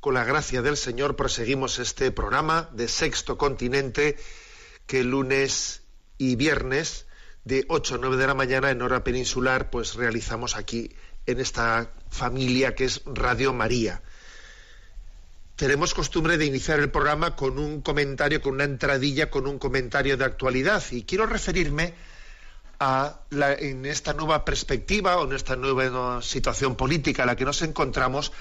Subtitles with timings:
[0.00, 4.16] con la gracia del Señor, proseguimos este programa de Sexto Continente
[4.86, 5.82] que lunes
[6.18, 7.06] y viernes
[7.44, 10.94] de 8 a 9 de la mañana en hora peninsular pues realizamos aquí
[11.26, 14.02] en esta familia que es Radio María.
[15.56, 20.16] Tenemos costumbre de iniciar el programa con un comentario, con una entradilla, con un comentario
[20.16, 21.94] de actualidad y quiero referirme
[22.78, 27.44] a la- en esta nueva perspectiva o en esta nueva situación política en la que
[27.44, 28.32] nos encontramos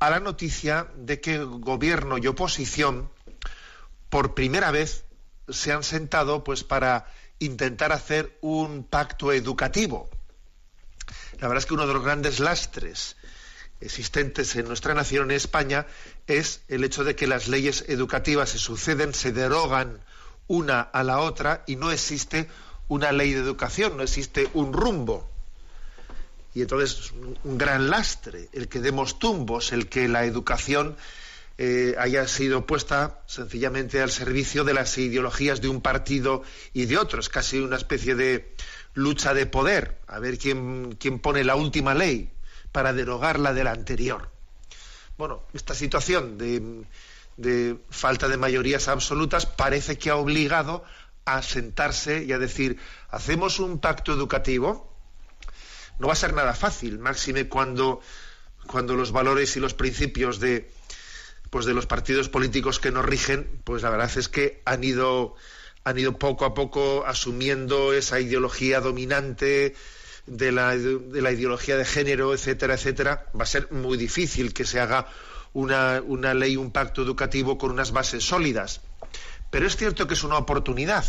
[0.00, 3.10] a la noticia de que gobierno y oposición
[4.08, 5.04] por primera vez
[5.48, 7.06] se han sentado pues para
[7.38, 10.08] intentar hacer un pacto educativo.
[11.38, 13.16] La verdad es que uno de los grandes lastres
[13.80, 15.86] existentes en nuestra nación, en España,
[16.26, 20.00] es el hecho de que las leyes educativas se suceden, se derogan
[20.46, 22.48] una a la otra y no existe
[22.88, 25.29] una ley de educación, no existe un rumbo.
[26.54, 30.96] Y entonces es un- gran lastre el que demos tumbos, el que la educación
[31.62, 36.96] eh, haya sido puesta sencillamente al servicio de las ideologías de un partido y de
[36.96, 37.20] otro.
[37.20, 38.54] Es casi una especie de
[38.94, 42.30] lucha de poder, a ver quién, quién pone la última ley
[42.72, 44.30] para derogar la de la anterior.
[45.18, 50.82] Bueno, esta situación de falta de mayorías absolutas parece que ha obligado
[51.26, 52.78] a sentarse y a decir,
[53.10, 54.89] hacemos un pacto educativo.
[56.00, 58.00] No va a ser nada fácil, máxime cuando,
[58.66, 60.70] cuando los valores y los principios de,
[61.50, 65.34] pues de los partidos políticos que nos rigen, pues la verdad es que han ido,
[65.84, 69.74] han ido poco a poco asumiendo esa ideología dominante
[70.26, 73.26] de la, de la ideología de género, etcétera, etcétera.
[73.38, 75.06] Va a ser muy difícil que se haga
[75.52, 78.80] una, una ley, un pacto educativo con unas bases sólidas.
[79.50, 81.04] Pero es cierto que es una oportunidad,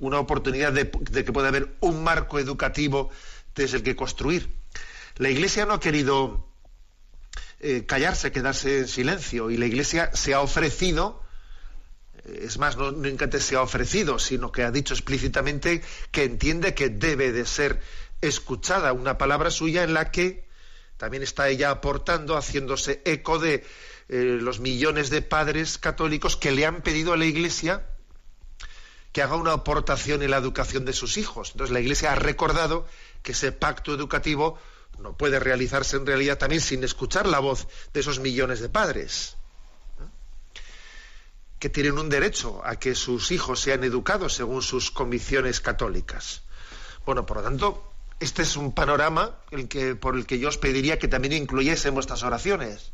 [0.00, 3.10] una oportunidad de, de que pueda haber un marco educativo
[3.54, 4.48] desde el que construir.
[5.16, 6.48] La Iglesia no ha querido
[7.60, 9.50] eh, callarse, quedarse en silencio.
[9.50, 11.20] Y la Iglesia se ha ofrecido,
[12.24, 15.82] eh, es más, no, no que se ha ofrecido, sino que ha dicho explícitamente
[16.12, 17.80] que entiende que debe de ser
[18.20, 20.46] escuchada una palabra suya en la que
[20.98, 23.64] también está ella aportando, haciéndose eco de
[24.08, 27.86] eh, los millones de padres católicos que le han pedido a la Iglesia
[29.12, 31.50] que haga una aportación en la educación de sus hijos.
[31.52, 32.86] Entonces la Iglesia ha recordado
[33.22, 34.58] que ese pacto educativo
[34.98, 39.36] no puede realizarse en realidad también sin escuchar la voz de esos millones de padres
[41.58, 46.42] que tienen un derecho a que sus hijos sean educados según sus convicciones católicas.
[47.04, 50.58] Bueno, por lo tanto, este es un panorama el que, por el que yo os
[50.58, 52.92] pediría que también incluyese en vuestras oraciones,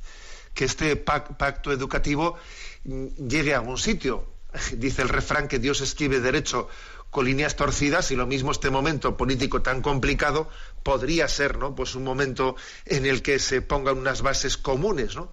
[0.54, 2.36] que este pac- pacto educativo
[2.84, 4.26] mm, llegue a algún sitio.
[4.72, 6.68] Dice el refrán que Dios escribe derecho
[7.14, 10.50] con líneas torcidas y lo mismo este momento político tan complicado
[10.82, 11.72] podría ser, ¿no?
[11.72, 15.32] Pues un momento en el que se pongan unas bases comunes, ¿no?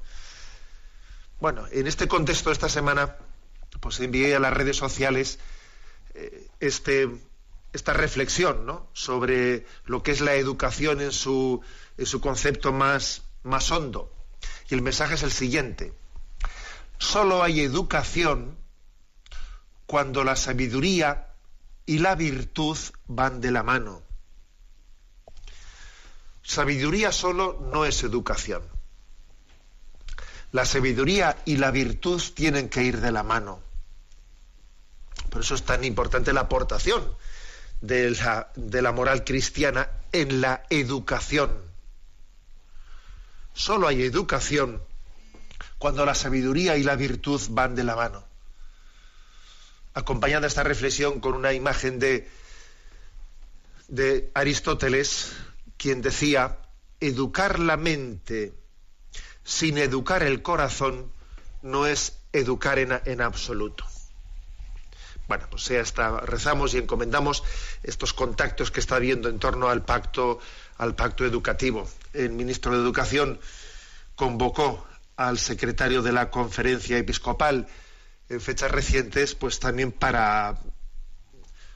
[1.40, 3.16] Bueno, en este contexto esta semana,
[3.80, 5.40] pues envié a las redes sociales
[6.14, 7.10] eh, este,
[7.74, 8.88] esta reflexión, ¿no?
[8.94, 11.62] Sobre lo que es la educación en su,
[11.98, 14.14] en su concepto más, más hondo.
[14.70, 15.94] Y el mensaje es el siguiente.
[17.00, 18.56] Solo hay educación
[19.88, 21.31] cuando la sabiduría
[21.86, 24.02] y la virtud van de la mano.
[26.44, 28.64] Sabiduría solo no es educación.
[30.52, 33.62] La sabiduría y la virtud tienen que ir de la mano.
[35.30, 37.16] Por eso es tan importante la aportación
[37.80, 38.12] de
[38.82, 41.52] la, moral cristiana en la educación.
[43.54, 44.82] Solo hay educación
[45.78, 48.31] cuando la sabiduría y la virtud van de la mano.
[49.94, 52.30] Acompañada esta reflexión con una imagen de,
[53.88, 55.34] de Aristóteles,
[55.78, 56.58] quien decía,
[57.00, 58.54] educar la mente
[59.44, 61.12] sin educar el corazón
[61.62, 63.86] no es educar en, absoluto.
[65.28, 65.84] bueno, pues sea
[66.22, 67.44] rezamos y encomendamos
[67.84, 70.40] estos contactos que está habiendo en torno al pacto,
[70.78, 71.88] al pacto educativo.
[72.14, 73.40] El ministro de Educación
[74.16, 74.86] convocó
[75.18, 77.68] al secretario de la conferencia episcopal
[78.32, 80.58] en fechas recientes, pues también para,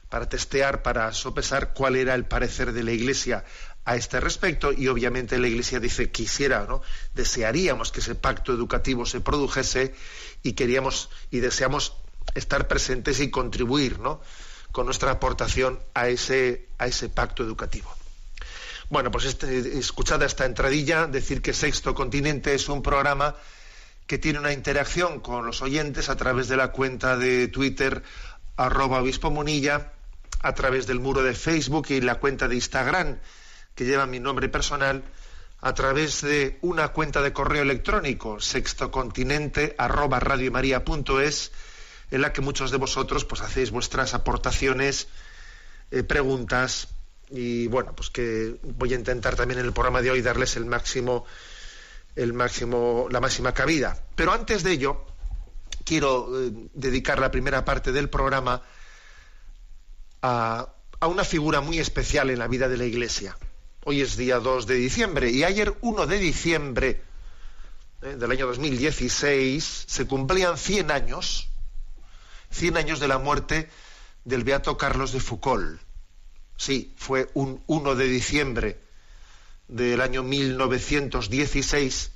[0.09, 3.43] para testear, para sopesar cuál era el parecer de la Iglesia
[3.83, 6.81] a este respecto y obviamente la Iglesia dice quisiera, ¿no?
[7.13, 9.93] Desearíamos que ese pacto educativo se produjese
[10.41, 11.93] y queríamos y deseamos
[12.33, 14.21] estar presentes y contribuir, ¿no?
[14.75, 17.89] con nuestra aportación a ese, a ese pacto educativo.
[18.89, 23.35] Bueno, pues este, escuchada esta entradilla, decir que Sexto Continente es un programa
[24.07, 28.03] que tiene una interacción con los oyentes a través de la cuenta de Twitter
[28.55, 29.93] arroba obispo munilla,
[30.41, 33.17] a través del muro de Facebook y la cuenta de Instagram
[33.73, 35.03] que lleva mi nombre personal,
[35.59, 41.51] a través de una cuenta de correo electrónico sextocontinente arroba radiomaria.es
[42.11, 45.07] en la que muchos de vosotros pues hacéis vuestras aportaciones,
[45.91, 46.89] eh, preguntas
[47.29, 50.65] y bueno, pues que voy a intentar también en el programa de hoy darles el
[50.65, 51.25] máximo
[52.15, 54.01] el máximo la máxima cabida.
[54.15, 55.05] Pero antes de ello
[55.83, 58.61] quiero eh, dedicar la primera parte del programa
[60.21, 60.69] a,
[60.99, 63.37] a una figura muy especial en la vida de la Iglesia.
[63.83, 67.01] Hoy es día 2 de diciembre y ayer 1 de diciembre
[68.01, 71.49] eh, del año 2016 se cumplían 100 años
[72.55, 73.69] 100 años de la muerte
[74.23, 75.79] del beato Carlos de Foucault.
[76.57, 78.79] Sí, fue un 1 de diciembre
[79.67, 82.11] del año 1916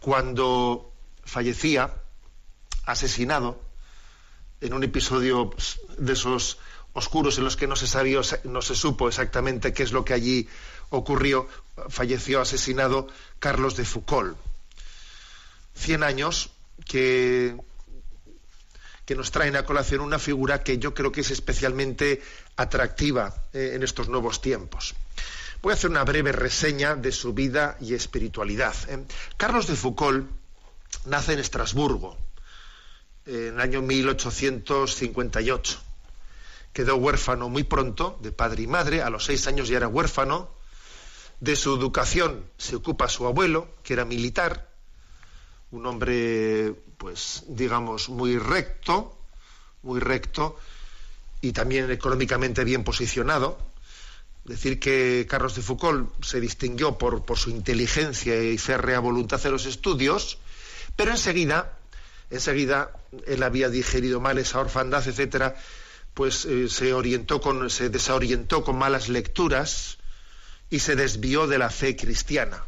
[0.00, 0.92] cuando
[1.24, 1.94] fallecía
[2.84, 3.60] asesinado
[4.60, 6.58] en un episodio pues, de esos
[6.92, 10.14] oscuros en los que no se sabía, no se supo exactamente qué es lo que
[10.14, 10.48] allí
[10.90, 11.48] ocurrió,
[11.88, 13.06] falleció asesinado
[13.38, 14.36] Carlos de Foucault.
[15.74, 16.50] Cien años
[16.84, 17.56] que
[19.10, 22.22] que nos traen a colación una figura que yo creo que es especialmente
[22.54, 24.94] atractiva eh, en estos nuevos tiempos.
[25.62, 28.74] Voy a hacer una breve reseña de su vida y espiritualidad.
[28.88, 29.04] ¿eh?
[29.36, 30.26] Carlos de Foucault
[31.04, 32.16] nace en Estrasburgo
[33.26, 35.78] en el año 1858.
[36.72, 40.48] Quedó huérfano muy pronto de padre y madre, a los seis años ya era huérfano.
[41.40, 44.70] De su educación se ocupa su abuelo, que era militar,
[45.72, 49.18] un hombre, pues, digamos, muy recto,
[49.82, 50.58] muy recto
[51.42, 53.58] y también económicamente bien posicionado.
[54.50, 59.64] Decir que Carlos de Foucault se distinguió por, su inteligencia y férrea voluntad en los
[59.64, 60.38] estudios,
[60.96, 61.78] pero enseguida,
[62.30, 62.90] enseguida
[63.28, 65.54] él había digerido mal esa orfandad, etcétera,
[66.14, 69.98] pues eh, se orientó con, se desorientó con malas lecturas
[70.68, 72.64] y se desvió de la fe cristiana.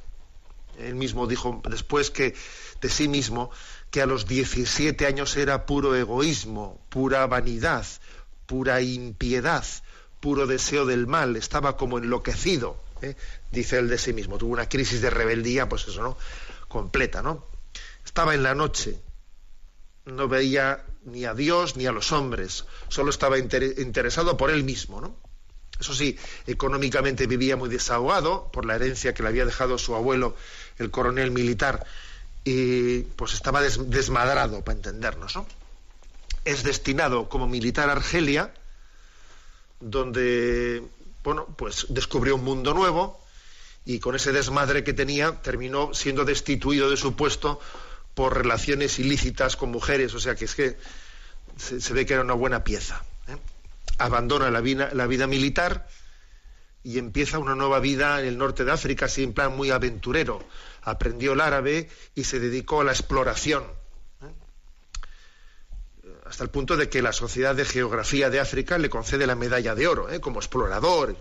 [0.79, 2.37] Él mismo dijo después que
[2.81, 3.51] de sí mismo
[3.91, 7.85] que a los 17 años era puro egoísmo, pura vanidad,
[8.47, 9.65] pura impiedad,
[10.23, 13.17] puro deseo del mal, estaba como enloquecido, ¿eh?
[13.51, 14.39] dice él de sí mismo.
[14.39, 16.17] Tuvo una crisis de rebeldía, pues eso, ¿no?
[16.69, 17.45] Completa, ¿no?
[18.05, 19.01] Estaba en la noche,
[20.07, 25.01] no veía ni a Dios ni a los hombres, solo estaba interesado por él mismo,
[25.01, 25.17] ¿no?
[25.81, 30.37] Eso sí, económicamente vivía muy desahogado por la herencia que le había dejado su abuelo,
[30.79, 31.85] el coronel militar,
[32.45, 35.47] y pues estaba desmadrado, para entendernos, ¿no?
[36.45, 38.55] Es destinado como militar a Argelia,
[39.83, 40.83] donde,
[41.23, 43.21] bueno, pues descubrió un mundo nuevo
[43.85, 47.61] y con ese desmadre que tenía terminó siendo destituido de su puesto
[48.15, 50.77] por relaciones ilícitas con mujeres, o sea que es que
[51.57, 53.03] se, ve que era una buena pieza.
[53.29, 53.37] ¿eh?
[53.99, 55.89] Abandona la vida, la vida militar
[56.85, 60.45] y empieza una nueva vida en el norte de África, así plan muy aventurero
[60.83, 63.65] aprendió el árabe y se dedicó a la exploración.
[66.33, 69.75] Hasta el punto de que la Sociedad de Geografía de África le concede la medalla
[69.75, 70.19] de oro ¿eh?
[70.19, 71.15] como explorador.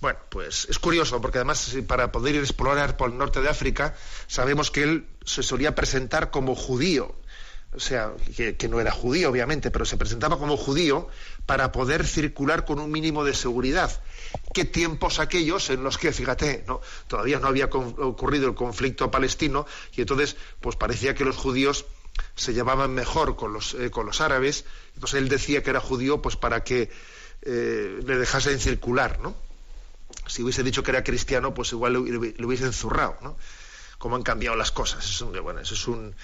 [0.00, 3.50] Bueno, pues es curioso, porque además para poder ir a explorar por el norte de
[3.50, 3.94] África,
[4.26, 7.14] sabemos que él se solía presentar como judío
[7.76, 11.08] o sea, que, no era judío, obviamente, pero se presentaba como judío
[11.44, 13.90] para poder circular con un mínimo de seguridad.
[14.54, 16.64] ¿Qué tiempos aquellos en los que, fíjate,
[17.06, 21.84] todavía no había ocurrido el conflicto palestino y entonces pues parecía que los judíos
[22.34, 26.22] se llevaban mejor con los, eh, con los árabes, entonces él decía que era judío
[26.22, 26.90] pues para que
[27.42, 29.36] eh, le dejasen circular, ¿no?
[30.26, 32.00] Si hubiese dicho que era cristiano, pues igual le,
[32.44, 33.36] hubiesen zurrado, ¿no?
[33.98, 35.04] Cómo han cambiado las cosas.
[35.08, 36.14] Eso, bueno, eso es un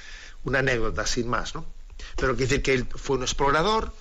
[0.45, 1.65] una anécdota sin más, ¿no?
[2.17, 3.93] Pero quiere decir que él fue un explorador,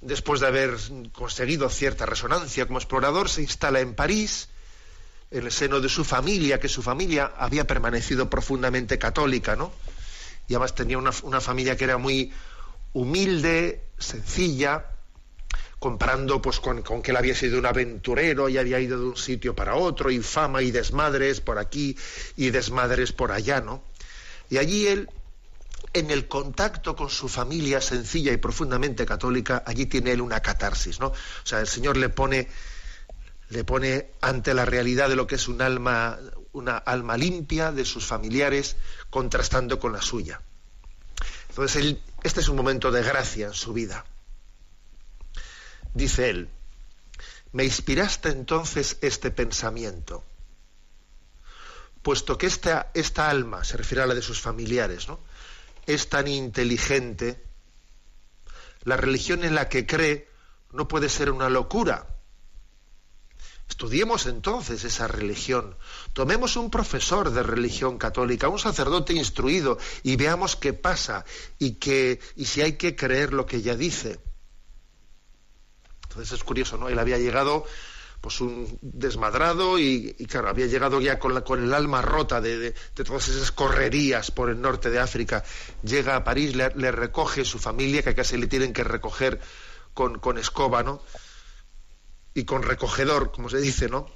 [0.00, 0.76] después de haber
[1.12, 4.48] conseguido cierta resonancia como explorador, se instala en París,
[5.30, 9.72] en el seno de su familia, que su familia había permanecido profundamente católica, ¿no?
[10.48, 12.32] Y además tenía una, familia que era muy,
[12.94, 14.86] humilde, sencilla,
[15.78, 19.16] comparando pues con, con, que él había sido un aventurero y había ido de un
[19.16, 21.96] sitio para otro, y fama y desmadres por aquí
[22.36, 23.84] y desmadres por allá, ¿no?
[24.50, 25.10] Y allí él,
[25.92, 30.98] en el contacto con su familia sencilla y profundamente católica, allí tiene él una catarsis,
[30.98, 31.08] ¿no?
[31.08, 31.14] O
[31.44, 32.48] sea, el Señor le pone,
[33.50, 36.18] le pone ante la realidad de lo que es un alma,
[36.58, 38.76] una alma limpia de sus familiares,
[39.10, 40.40] contrastando con la suya.
[41.48, 44.04] Entonces, este es un momento de gracia en su vida.
[45.94, 46.48] Dice él,
[47.52, 50.22] me inspiraste entonces este pensamiento,
[52.02, 55.18] puesto que esta, esta alma, se refiere a la de sus familiares, ¿no?
[55.86, 57.42] es tan inteligente,
[58.84, 60.28] la religión en la que cree
[60.72, 62.06] no puede ser una locura.
[63.68, 65.76] Estudiemos entonces esa religión.
[66.12, 71.24] Tomemos un profesor de religión católica, un sacerdote instruido, y veamos qué pasa
[71.58, 74.20] y, que, y si hay que creer lo que ella dice.
[76.04, 76.88] Entonces es curioso, ¿no?
[76.88, 77.66] Él había llegado
[78.20, 82.74] pues un desmadrado y, claro, había llegado ya con, la, con el alma rota de,
[82.94, 85.44] todas esas correrías por el norte de África.
[85.82, 89.38] Llega a París, le, recoge su familia, que casi le tienen que recoger
[89.94, 91.00] con, con escoba, ¿no?
[92.38, 94.08] Y con recogedor, como se dice, ¿no?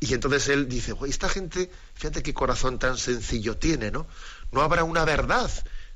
[0.00, 4.08] Y entonces él dice, esta gente, fíjate qué corazón tan sencillo tiene, ¿no?
[4.50, 5.48] No habrá una verdad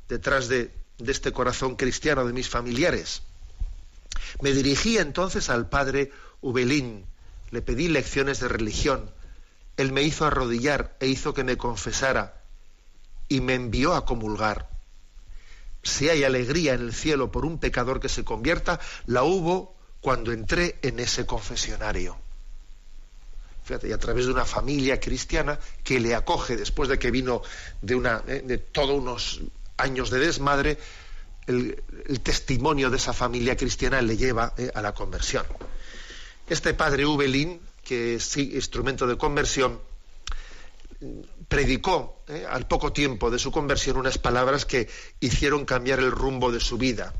[0.09, 3.23] detrás de, de este corazón cristiano de mis familiares.
[4.41, 7.05] Me dirigí entonces al padre Ubelín,
[7.51, 9.11] le pedí lecciones de religión.
[9.77, 12.45] Él me hizo arrodillar e hizo que me confesara
[13.29, 14.71] y me envió a comulgar.
[15.83, 20.33] Si hay alegría en el cielo por un pecador que se convierta, la hubo cuando
[20.33, 22.19] entré en ese confesionario.
[23.65, 27.41] Fíjate, y a través de una familia cristiana que le acoge después de que vino
[27.81, 29.41] de, una, eh, de todos unos
[29.77, 30.77] años de desmadre,
[31.47, 31.81] el,
[32.23, 35.47] testimonio de esa familia cristiana le lleva eh, a la conversión.
[36.49, 39.81] Este padre Ubelín, que es instrumento de conversión,
[41.47, 44.89] predicó eh, al poco tiempo de su conversión unas palabras que
[45.21, 47.15] hicieron cambiar el rumbo de su vida.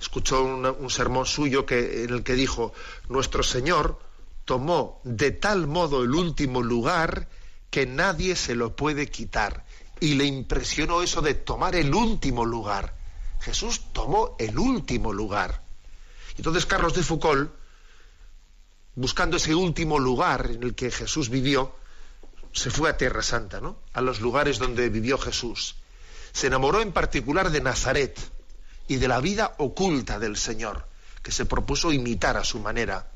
[0.00, 2.72] Escuchó un sermón suyo que, en el que dijo,
[3.08, 3.98] Nuestro Señor
[4.44, 7.28] tomó de tal modo el último lugar
[7.70, 9.64] que nadie se lo puede quitar.
[10.00, 12.94] Y le impresionó eso de tomar el último lugar.
[13.40, 15.62] Jesús tomó el último lugar.
[16.36, 17.50] Entonces Carlos de Foucault,
[18.94, 21.74] buscando ese último lugar en el que Jesús vivió,
[22.52, 23.80] se fue a Tierra Santa, ¿no?
[23.92, 25.76] A los lugares donde vivió Jesús.
[26.32, 28.18] Se enamoró en particular de Nazaret
[28.88, 30.88] y de la vida oculta del Señor,
[31.22, 33.06] que se propuso imitar a su manera.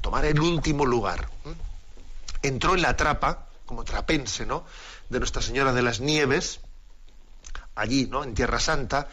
[0.00, 1.28] Tomar el último lugar.
[2.40, 4.64] Entró en la trapa, como trapense, ¿no?
[5.08, 6.60] De Nuestra Señora de las Nieves,
[7.74, 8.22] allí, ¿no?
[8.22, 9.08] En Tierra Santa.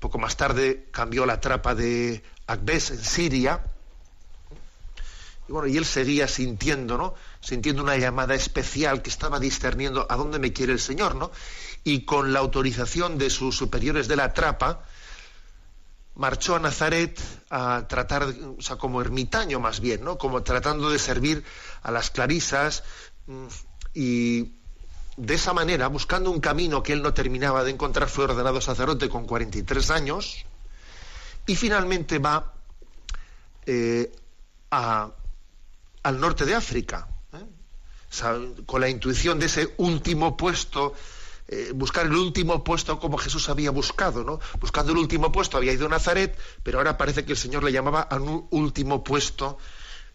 [0.00, 3.62] Poco más tarde cambió la trapa de Akbes en Siria.
[5.48, 7.14] Y bueno, y él seguía sintiendo, ¿no?
[7.40, 11.30] Sintiendo una llamada especial que estaba discerniendo a dónde me quiere el Señor, ¿no?
[11.84, 14.84] Y con la autorización de sus superiores de la trapa,
[16.14, 17.18] marchó a Nazaret
[17.48, 20.18] a tratar, o sea, como ermitaño más bien, ¿no?
[20.18, 21.44] Como tratando de servir
[21.82, 22.84] a las clarisas
[23.26, 23.46] mm,
[23.94, 24.52] y
[25.16, 29.08] de esa manera, buscando un camino que él no terminaba de encontrar, fue ordenado sacerdote
[29.08, 30.44] con 43 años
[31.46, 32.54] y finalmente va
[33.66, 34.12] eh,
[34.70, 38.54] al norte de África, ¿eh?
[38.66, 40.94] con la intuición de ese último puesto,
[41.52, 44.38] eh, buscar el último puesto como Jesús había buscado, ¿no?
[44.60, 47.72] Buscando el último puesto había ido a Nazaret, pero ahora parece que el Señor le
[47.72, 49.58] llamaba a un último puesto,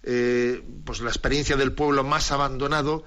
[0.01, 3.03] pues la experiencia del pueblo más abandonado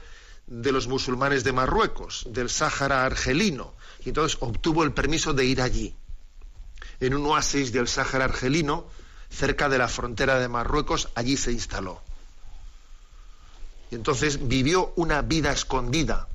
[0.46, 5.62] de los musulmanes de Marruecos, del Sáhara argelino, y entonces obtuvo el permiso de ir
[5.62, 5.94] allí,
[7.00, 8.86] en un oasis del Sáhara argelino,
[9.30, 12.02] cerca de la frontera de Marruecos, allí se instaló.
[13.90, 16.28] Y entonces vivió una vida escondida,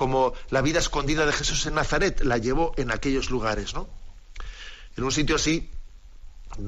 [0.00, 3.86] como la vida escondida de Jesús en Nazaret la llevó en aquellos lugares, ¿no?
[4.96, 5.68] En un sitio así,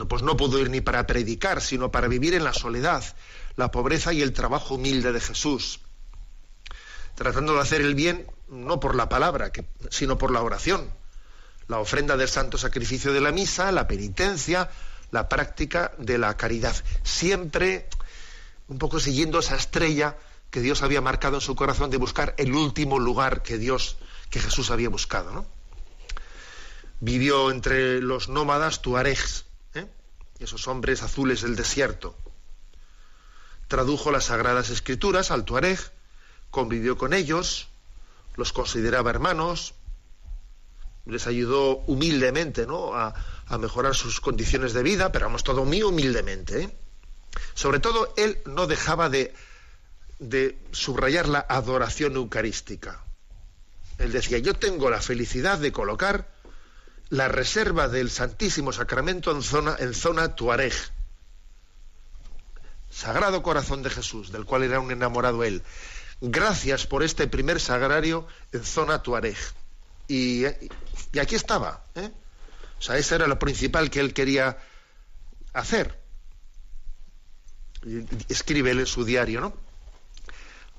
[0.06, 3.02] pues no pudo ir ni para predicar, sino para vivir en la soledad,
[3.56, 5.80] la pobreza y el trabajo humilde de Jesús
[7.14, 9.50] tratando de hacer el bien no por la palabra,
[9.88, 10.90] sino por la oración.
[11.68, 14.68] La ofrenda del santo sacrificio de la misa, la penitencia,
[15.10, 16.76] la práctica de la caridad.
[17.02, 17.88] Siempre
[18.68, 20.16] un poco siguiendo esa estrella
[20.52, 23.96] que Dios había marcado en su corazón de buscar el último lugar que Dios,
[24.28, 25.46] que Jesús había buscado.
[27.00, 29.86] Vivió entre los nómadas tuaregs, ¿eh?
[30.38, 32.14] esos hombres azules del desierto.
[33.66, 35.78] Tradujo las sagradas escrituras al tuareg,
[36.50, 37.68] convivió con ellos,
[38.36, 39.72] los consideraba hermanos,
[41.06, 42.94] les ayudó humildemente ¿no?
[42.94, 43.14] a,
[43.58, 46.64] mejorar sus condiciones de vida, pero vamos, todo muy humildemente.
[46.64, 46.76] ¿eh?
[47.54, 49.34] Sobre todo, él no dejaba de,
[50.18, 53.02] de subrayar la adoración eucarística.
[53.98, 56.28] Él decía, yo tengo la felicidad de colocar
[57.10, 60.72] la reserva del Santísimo Sacramento en zona, en zona Tuareg.
[62.90, 65.62] Sagrado Corazón de Jesús, del cual era un enamorado él.
[66.20, 69.36] Gracias por este primer sagrario en zona Tuareg.
[70.08, 70.44] Y,
[71.20, 71.84] aquí estaba.
[71.94, 72.10] ¿eh?
[72.78, 74.58] O sea, eso era lo principal que él quería
[75.52, 76.00] hacer.
[78.28, 79.71] Escribe él en su diario, ¿no?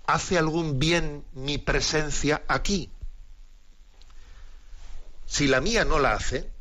[0.05, 2.91] ¿Hace algún bien mi presencia aquí?
[5.25, 6.51] Si la mía no la hace,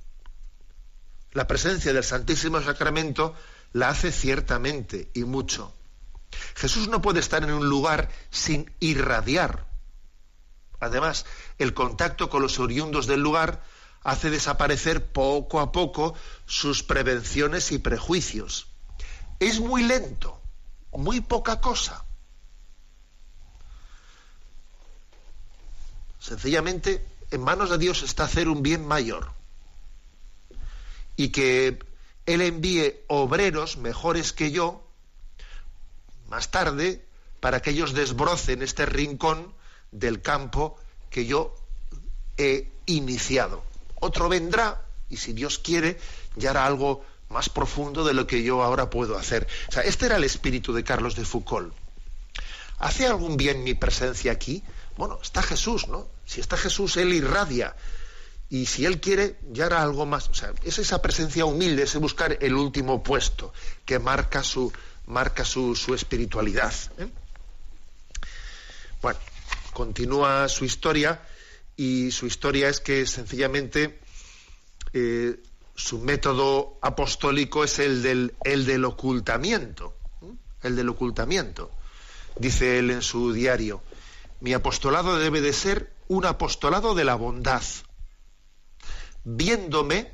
[1.33, 3.35] la presencia del Santísimo Sacramento
[3.73, 5.75] la hace ciertamente y mucho.
[6.55, 9.73] Jesús no puede estar en un lugar sin irradiar
[10.83, 11.27] Además,
[11.59, 13.63] el contacto con los oriundos del lugar
[14.03, 18.67] hace desaparecer poco a poco sus prevenciones y prejuicios.
[19.39, 20.43] Es muy lento,
[20.91, 22.05] muy poca cosa.
[26.23, 29.33] Sencillamente, en manos de Dios está hacer un bien mayor.
[31.17, 31.81] Y que
[32.27, 34.87] Él envíe obreros mejores que yo,
[36.29, 37.05] más tarde,
[37.41, 39.53] para que ellos desbrocen este rincón
[39.91, 40.79] del campo
[41.11, 41.57] que yo
[42.39, 43.65] he iniciado.
[43.97, 45.99] Otro vendrá y si Dios quiere
[46.37, 49.49] ya hará algo más profundo de lo que yo ahora puedo hacer.
[49.69, 51.75] O sea, este era el espíritu de Carlos de Foucault.
[52.79, 54.63] ¿Hace algún bien mi presencia aquí?
[54.97, 56.09] Bueno, está Jesús, ¿no?
[56.27, 57.75] Si está Jesús, Él irradia.
[58.49, 60.29] Y si Él quiere, ya hará algo más.
[60.29, 63.53] O sea, es esa presencia humilde, ese buscar el último puesto
[63.87, 64.73] que marca su,
[65.07, 66.75] marca su, su espiritualidad.
[66.99, 67.09] ¿eh?
[69.01, 69.19] Bueno,
[69.73, 71.23] continúa su historia
[71.77, 73.99] y su historia es que sencillamente
[74.93, 75.41] eh,
[75.75, 79.97] su método apostólico es el del, el del ocultamiento,
[80.63, 81.71] el del ocultamiento.
[82.37, 83.83] Dice él en su diario,
[84.43, 87.63] mi apostolado debe de ser un apostolado de la bondad.
[89.23, 90.11] Viéndome,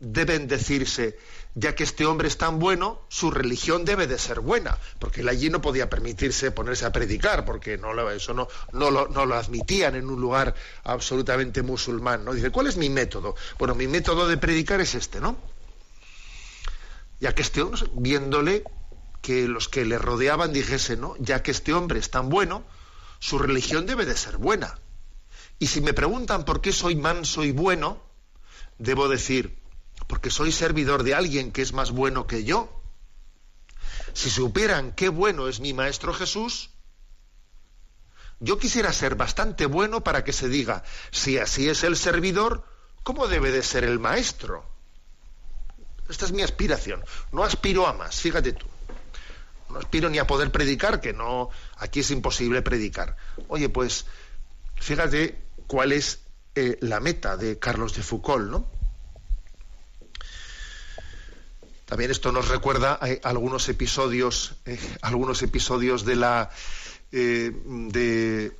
[0.00, 1.16] deben decirse,
[1.54, 5.28] ya que este hombre es tan bueno, su religión debe de ser buena, porque él
[5.28, 10.10] allí no podía permitirse ponerse a predicar, porque no lo, eso no, lo, admitían en
[10.10, 10.52] un lugar
[10.82, 12.26] absolutamente musulmán.
[12.34, 13.36] Dice, ¿cuál es mi método?
[13.56, 15.36] Bueno, mi método de predicar es este, ¿no?
[17.20, 18.64] Ya que este hombre, viéndole
[19.22, 21.14] que los que le rodeaban dijese, ¿no?
[21.20, 22.64] Ya que este hombre es tan bueno,
[23.20, 24.78] su religión debe de ser buena.
[25.60, 28.02] Y si me preguntan por qué soy manso y bueno,
[28.78, 29.58] debo decir,
[30.08, 32.82] porque soy servidor de alguien que es más bueno que yo.
[34.14, 36.70] Si supieran qué bueno es mi Maestro Jesús,
[38.40, 42.64] yo quisiera ser bastante bueno para que se diga, si así es el servidor,
[43.02, 44.64] ¿cómo debe de ser el Maestro?
[46.08, 47.04] Esta es mi aspiración.
[47.32, 48.66] No aspiro a más, fíjate tú.
[49.68, 53.16] No aspiro ni a poder predicar, que no, aquí es imposible predicar.
[53.48, 54.06] Oye, pues,
[54.76, 56.20] fíjate cuál es
[56.54, 58.66] eh, la meta de Carlos de Foucault, ¿no?
[61.86, 66.50] También esto nos recuerda algunos episodios, eh, algunos episodios de la
[67.12, 68.52] eh, de,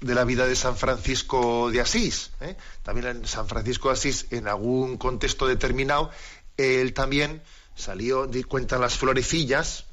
[0.00, 2.30] la vida de San Francisco de Asís.
[2.40, 2.56] ¿eh?
[2.82, 6.10] También en San Francisco de Asís, en algún contexto determinado,
[6.56, 7.42] él también
[7.74, 9.84] salió, cuentan las florecillas,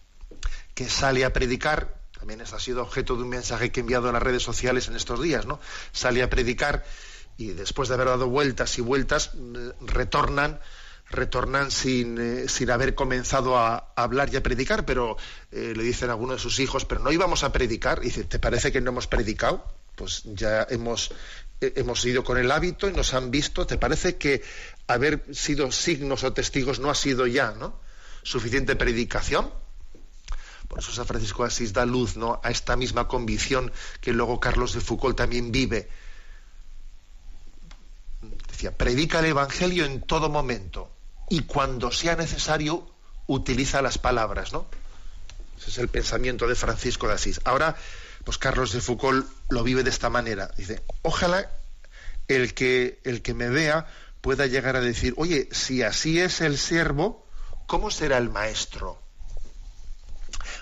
[0.74, 2.05] que sale a predicar.
[2.26, 4.96] También ha sido objeto de un mensaje que he enviado en las redes sociales en
[4.96, 5.60] estos días, ¿no?
[5.92, 6.84] Sale a predicar
[7.38, 9.34] y después de haber dado vueltas y vueltas,
[9.82, 10.60] retornan
[11.08, 15.18] retornan sin, eh, sin haber comenzado a, hablar y a predicar, pero
[15.52, 18.00] eh, le dicen a alguno de sus hijos, pero no íbamos a predicar.
[18.02, 19.64] Y dice, ¿te parece que no hemos predicado?
[19.94, 21.12] Pues ya hemos,
[21.62, 23.68] eh, hemos ido con el hábito y nos han visto.
[23.68, 24.42] ¿Te parece que
[24.88, 27.80] haber sido signos o testigos no ha sido ya ¿no?
[28.24, 29.52] suficiente predicación?
[30.68, 32.40] Por eso San Francisco de Asís da luz ¿no?
[32.44, 35.90] a esta misma convicción que luego Carlos de Foucault también vive.
[38.50, 40.90] Decía, predica el Evangelio en todo momento,
[41.30, 42.88] y cuando sea necesario
[43.28, 44.68] utiliza las palabras, ¿no?
[45.58, 47.42] Ese es el pensamiento de Francisco de Asís.
[47.44, 47.76] Ahora,
[48.24, 50.52] pues Carlos de Foucault lo vive de esta manera.
[50.58, 51.50] Dice, ojalá
[52.28, 53.88] el que, el que me vea
[54.22, 57.28] pueda llegar a decir, oye, si así es el siervo,
[57.68, 59.05] ¿cómo será el maestro?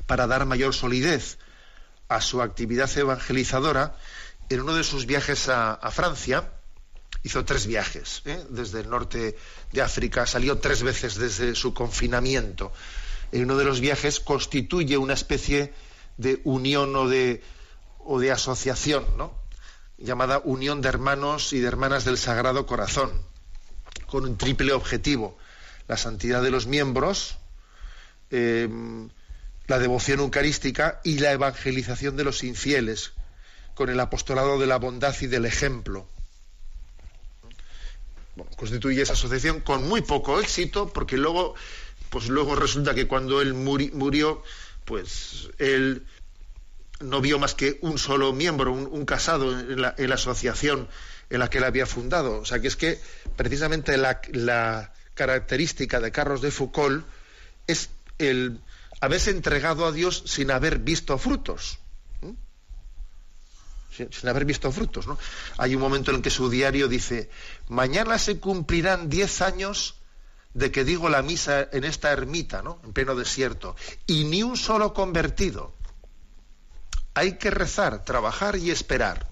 [0.07, 1.37] Para dar mayor solidez
[2.09, 3.95] a su actividad evangelizadora,
[4.49, 6.51] en uno de sus viajes a, Francia,
[7.23, 8.45] hizo tres viajes ¿eh?
[8.49, 9.37] desde el norte
[9.71, 12.71] de África, salió tres veces desde su confinamiento.
[13.31, 15.73] En uno de los viajes constituye una especie
[16.17, 17.43] de unión o de,
[17.99, 19.05] o de asociación,
[19.97, 23.11] llamada Unión de Hermanos y de Hermanas del Sagrado Corazón.
[24.05, 25.37] con un triple objetivo.
[25.87, 27.37] La santidad de los miembros,
[28.29, 28.69] eh,
[29.67, 33.13] la devoción eucarística y la evangelización de los infieles,
[33.75, 36.07] con el apostolado de la bondad y del ejemplo.
[38.57, 41.55] constituye esa asociación con muy poco éxito, porque luego,
[42.09, 44.43] pues luego resulta que cuando él murió,
[44.85, 46.05] pues él
[46.99, 50.87] no vio más que un solo miembro, un, casado en la, asociación
[51.29, 52.39] en la que él había fundado.
[52.39, 52.99] O sea que es que
[53.35, 57.05] precisamente la, la característica de Carlos de Foucault
[57.67, 58.59] es el
[59.03, 61.77] haberse entregado a Dios sin haber visto frutos.
[63.91, 65.05] Sin, haber visto frutos.
[65.57, 67.29] Hay un momento en que su diario dice,
[67.67, 69.95] mañana se cumplirán diez años
[70.53, 72.79] de que digo la misa en esta ermita, ¿no?
[72.85, 73.75] en pleno desierto,
[74.07, 75.73] y ni un solo convertido.
[77.13, 79.27] Hay que rezar, trabajar y esperar.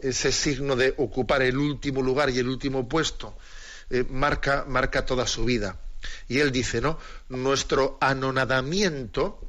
[0.00, 3.38] Ese signo de ocupar el último lugar y el último puesto
[3.88, 5.78] eh, marca toda su vida.
[6.28, 6.98] Y él dice, ¿no?
[7.28, 9.40] Nuestro anonadamiento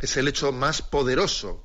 [0.00, 1.64] es el hecho más poderoso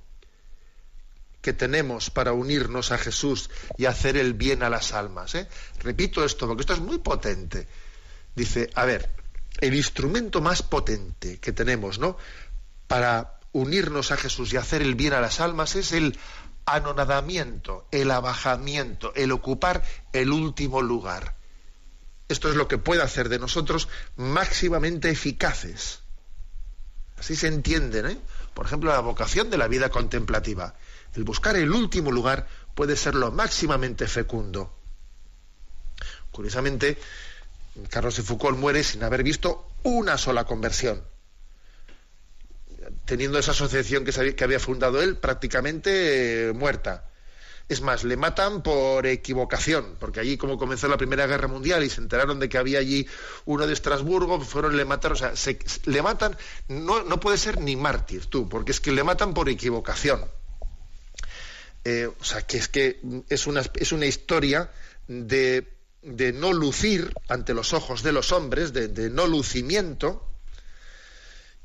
[1.41, 5.36] que tenemos para unirnos a Jesús y hacer el bien a las almas.
[5.36, 5.47] ¿eh?
[5.80, 7.67] Repito esto, porque esto es muy potente.
[8.36, 9.12] Dice, a ver,
[9.62, 12.17] el instrumento más potente que tenemos, ¿no?
[12.88, 16.17] Para unirnos a Jesús y hacer el bien a las almas es el
[16.65, 21.36] anonadamiento, el abajamiento, el ocupar el último lugar.
[22.27, 25.99] Esto es lo que puede hacer de nosotros máximamente eficaces.
[27.17, 28.17] Así se entiende, ¿eh?
[28.53, 30.75] Por ejemplo, la vocación de la vida contemplativa.
[31.13, 34.73] El buscar el último lugar puede ser lo máximamente fecundo.
[36.31, 36.97] Curiosamente,
[37.89, 41.03] Carlos de Foucault muere sin haber visto una sola conversión.
[43.05, 47.09] Teniendo esa asociación que, había fundado él prácticamente eh, muerta.
[47.67, 51.89] Es más, le matan por equivocación, porque allí como comenzó la Primera Guerra Mundial y
[51.89, 53.08] se enteraron de que había allí
[53.45, 57.60] uno de Estrasburgo, fueron le mataron, o sea, se, le matan, no, no puede ser
[57.60, 60.25] ni mártir tú, porque es que le matan por equivocación.
[61.86, 62.99] Eh, o sea, que es que
[63.30, 64.71] es una, es una historia
[65.08, 65.67] de,
[66.01, 70.28] de, no lucir ante los ojos de los hombres, de, no lucimiento,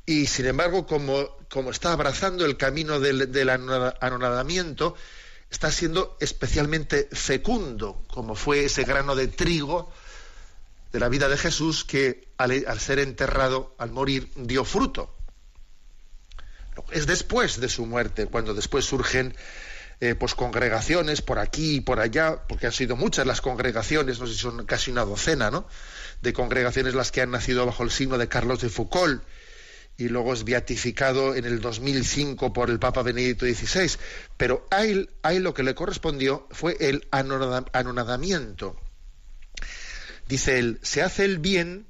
[0.05, 4.95] y sin embargo, como, como está abrazando el camino del, del, anonadamiento,
[5.51, 9.91] está siendo especialmente fecundo, como fue ese grano de trigo
[10.93, 15.13] de la vida de Jesús que al, ser enterrado, al morir, dio fruto.
[16.91, 19.35] Es después de su muerte, cuando después surgen
[19.99, 24.27] eh, pues congregaciones por aquí y por allá, porque han sido muchas las congregaciones, no
[24.27, 25.67] sé si son casi una docena, ¿no?
[26.21, 29.21] De congregaciones las que han nacido bajo el signo de Carlos de Foucault
[30.01, 33.99] y luego es beatificado en el 2005 por el Papa Benedicto XVI.
[34.35, 35.11] Pero a él,
[35.43, 38.81] lo que le correspondió fue el anonadamiento.
[40.27, 41.85] Dice él, se hace el bien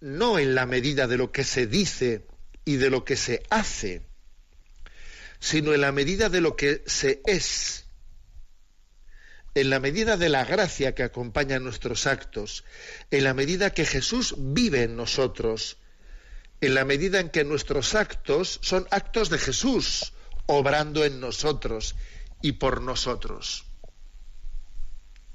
[0.00, 2.24] no en la medida de lo que se dice
[2.64, 4.02] y de lo que se hace,
[5.40, 7.86] sino en la medida de lo que se es,
[9.56, 12.64] en la medida de la gracia que acompaña nuestros actos,
[13.10, 15.78] en la medida que Jesús vive en nosotros,
[16.60, 20.12] en la medida en que nuestros actos son actos de Jesús,
[20.46, 21.94] obrando en nosotros
[22.42, 23.64] y por nosotros.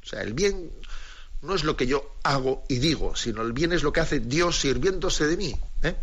[0.03, 0.71] O sea, el bien
[1.41, 4.19] no es lo que yo hago y digo, sino el bien es lo que hace
[4.19, 5.55] Dios sirviéndose de mí.
[5.83, 5.95] ¿eh?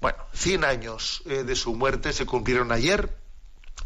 [0.00, 3.16] Bueno, 100 años eh, de su muerte se cumplieron ayer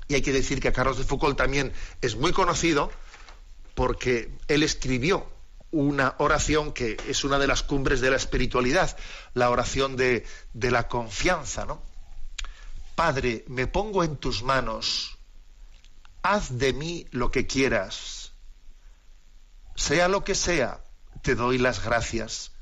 [0.09, 2.91] y hay que decir que Carlos de Foucault también es muy conocido
[3.75, 5.32] porque él escribió
[5.73, 8.97] una oración que es una de las cumbres de la espiritualidad,
[9.35, 11.83] la oración de, de la confianza, ¿no?
[12.95, 15.19] Padre, me pongo en tus manos,
[16.23, 18.33] haz de mí lo que quieras,
[19.75, 20.85] sea lo que sea,
[21.23, 22.53] te doy las gracias.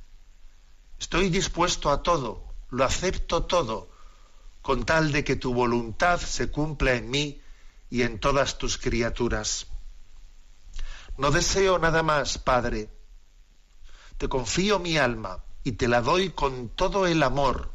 [0.99, 3.91] Estoy dispuesto a todo lo acepto todo,
[4.63, 7.41] con tal de que tu voluntad se cumpla en mí
[7.91, 9.67] y en todas tus criaturas.
[11.19, 12.89] No deseo nada más, Padre.
[14.21, 17.73] Te confío mi alma y te la doy con todo el amor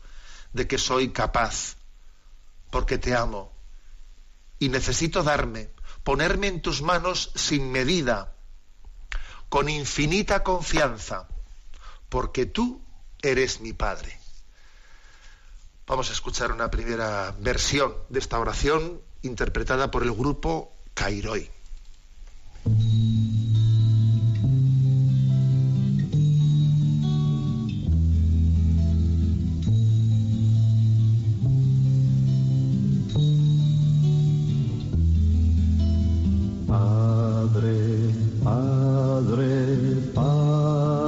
[0.53, 1.75] de que soy capaz,
[2.69, 3.51] porque te amo.
[4.60, 5.71] Y necesito darme,
[6.03, 8.36] ponerme en tus manos sin medida,
[9.49, 11.27] con infinita confianza,
[12.10, 12.79] porque tú
[13.23, 14.15] eres mi Padre.
[15.88, 21.49] Vamos a escuchar una primera versión de esta oración interpretada por el grupo Cairoi.
[37.45, 38.10] Padre,
[38.43, 39.49] Padre,
[40.15, 41.05] Padre,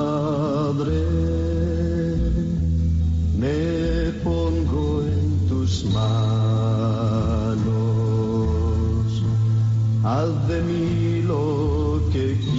[3.36, 6.38] me pongo en tus manos,
[10.04, 12.57] haz de mí lo que quieras.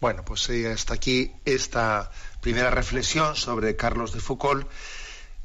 [0.00, 4.68] Bueno, pues eh, hasta aquí esta primera reflexión sobre Carlos de Foucault.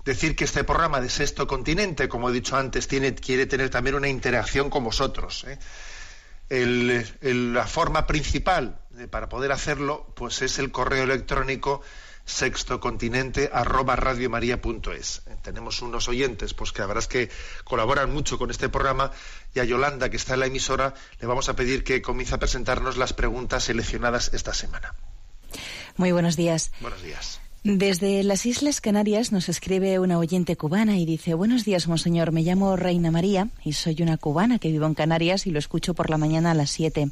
[0.04, 3.96] Decir que este programa de Sexto Continente, como he dicho antes, tiene, quiere tener también
[3.96, 5.46] una interacción con vosotros.
[5.48, 5.60] ¿eh?
[6.50, 11.82] El- la forma principal para poder hacerlo, pues es el correo electrónico
[12.26, 15.24] sextocontinente arroba radiomaria.es.
[15.42, 17.30] Tenemos unos oyentes, pues que la verdad es que
[17.64, 19.12] colaboran mucho con este programa
[19.54, 22.40] y a Yolanda, que está en la emisora, le vamos a pedir que comience a
[22.40, 24.96] presentarnos las preguntas seleccionadas esta semana.
[25.98, 26.72] Muy buenos días.
[26.80, 27.41] Buenos días.
[27.64, 32.42] Desde las Islas Canarias nos escribe una oyente cubana y dice, buenos días, monseñor, me
[32.42, 36.10] llamo Reina María y soy una cubana que vivo en Canarias y lo escucho por
[36.10, 37.12] la mañana a las 7.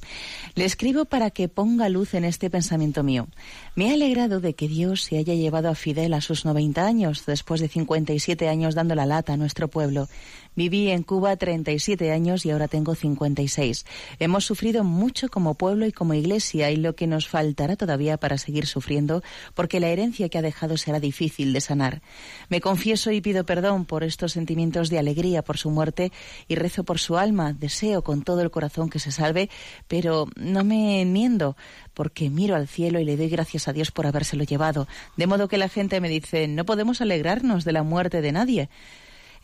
[0.56, 3.28] Le escribo para que ponga luz en este pensamiento mío.
[3.76, 7.28] Me ha alegrado de que Dios se haya llevado a Fidel a sus 90 años,
[7.28, 10.10] después de 57 años dando la lata a nuestro pueblo.
[10.56, 13.86] Viví en Cuba 37 años y ahora tengo 56.
[14.20, 18.38] Hemos sufrido mucho como pueblo y como iglesia y lo que nos faltará todavía para
[18.38, 22.02] seguir sufriendo porque la herencia que ha dejado será difícil de sanar.
[22.50, 26.12] Me confieso y pido perdón por estos sentimientos de alegría por su muerte
[26.48, 27.54] y rezo por su alma.
[27.54, 29.50] Deseo con todo el corazón que se salve,
[29.88, 31.56] pero no me enmiendo
[31.94, 34.88] porque miro al cielo y le doy gracias a Dios por habérselo llevado.
[35.16, 38.70] De modo que la gente me dice, no podemos alegrarnos de la muerte de nadie.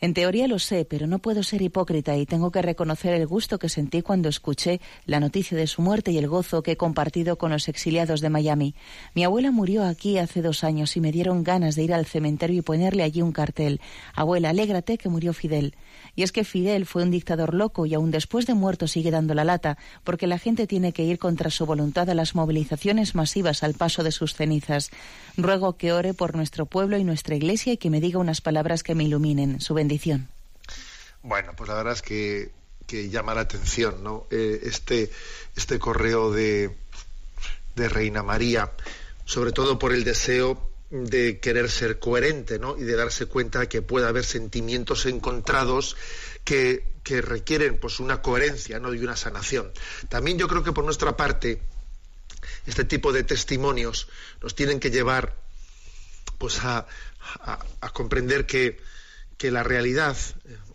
[0.00, 3.58] En teoría lo sé, pero no puedo ser hipócrita y tengo que reconocer el gusto
[3.58, 7.38] que sentí cuando escuché la noticia de su muerte y el gozo que he compartido
[7.38, 8.74] con los exiliados de Miami.
[9.14, 12.58] Mi abuela murió aquí hace dos años y me dieron ganas de ir al cementerio
[12.58, 13.80] y ponerle allí un cartel.
[14.14, 15.74] Abuela, alégrate que murió Fidel.
[16.14, 19.32] Y es que Fidel fue un dictador loco y aún después de muerto sigue dando
[19.32, 23.62] la lata, porque la gente tiene que ir contra su voluntad a las movilizaciones masivas
[23.62, 24.90] al paso de sus cenizas.
[25.38, 28.82] Ruego que ore por nuestro pueblo y nuestra iglesia y que me diga unas palabras
[28.82, 29.60] que me iluminen.
[29.60, 29.74] Su
[31.22, 32.50] Bueno, pues la verdad es que,
[33.10, 34.26] llama la atención, ¿no?
[34.30, 35.10] Eh, este,
[35.56, 36.76] este correo de,
[37.74, 38.70] de Reina María,
[39.24, 42.78] sobre todo por el deseo de querer ser coherente, ¿no?
[42.78, 45.96] Y de darse cuenta que puede haber sentimientos encontrados
[46.44, 48.94] que, que requieren pues una coherencia, ¿no?
[48.94, 49.72] Y una sanación.
[50.08, 51.60] También yo creo que por nuestra parte,
[52.66, 54.06] este tipo de testimonios
[54.40, 55.34] nos tienen que llevar
[56.38, 56.86] pues a-
[57.80, 58.78] a comprender que,
[59.36, 60.16] que la realidad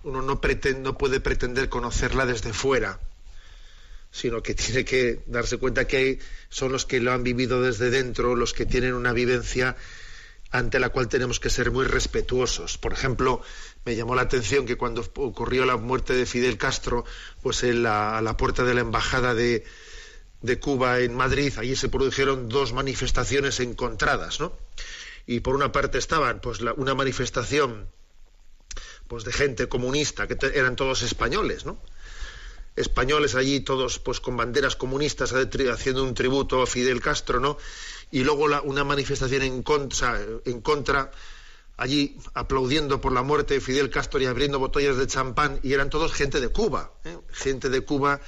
[0.03, 2.99] uno no, pretende, no puede pretender conocerla desde fuera,
[4.11, 6.19] sino que tiene que darse cuenta que
[6.49, 9.75] son los que lo han vivido desde dentro, los que tienen una vivencia
[10.53, 12.77] ante la cual tenemos que ser muy respetuosos.
[12.77, 13.41] Por ejemplo,
[13.85, 17.05] me llamó la atención que cuando ocurrió la muerte de Fidel Castro,
[17.41, 19.63] pues en la, a la puerta de la embajada de,
[20.41, 24.51] de Cuba en Madrid, allí se produjeron dos manifestaciones encontradas, ¿no?
[25.25, 27.87] Y por una parte estaban, pues, la- una manifestación,
[29.11, 31.77] pues, de gente comunista que eran todos españoles, ¿no?
[32.77, 37.57] Españoles allí todos, pues, con banderas comunistas haciendo un tributo a Fidel Castro, ¿no?
[38.09, 39.63] Y luego una manifestación en
[40.61, 41.11] contra,
[41.75, 45.89] allí aplaudiendo por la muerte de Fidel Castro y abriendo botellas de champán y eran
[45.89, 47.17] todos gente de Cuba, ¿eh?
[47.33, 48.21] gente de Cuba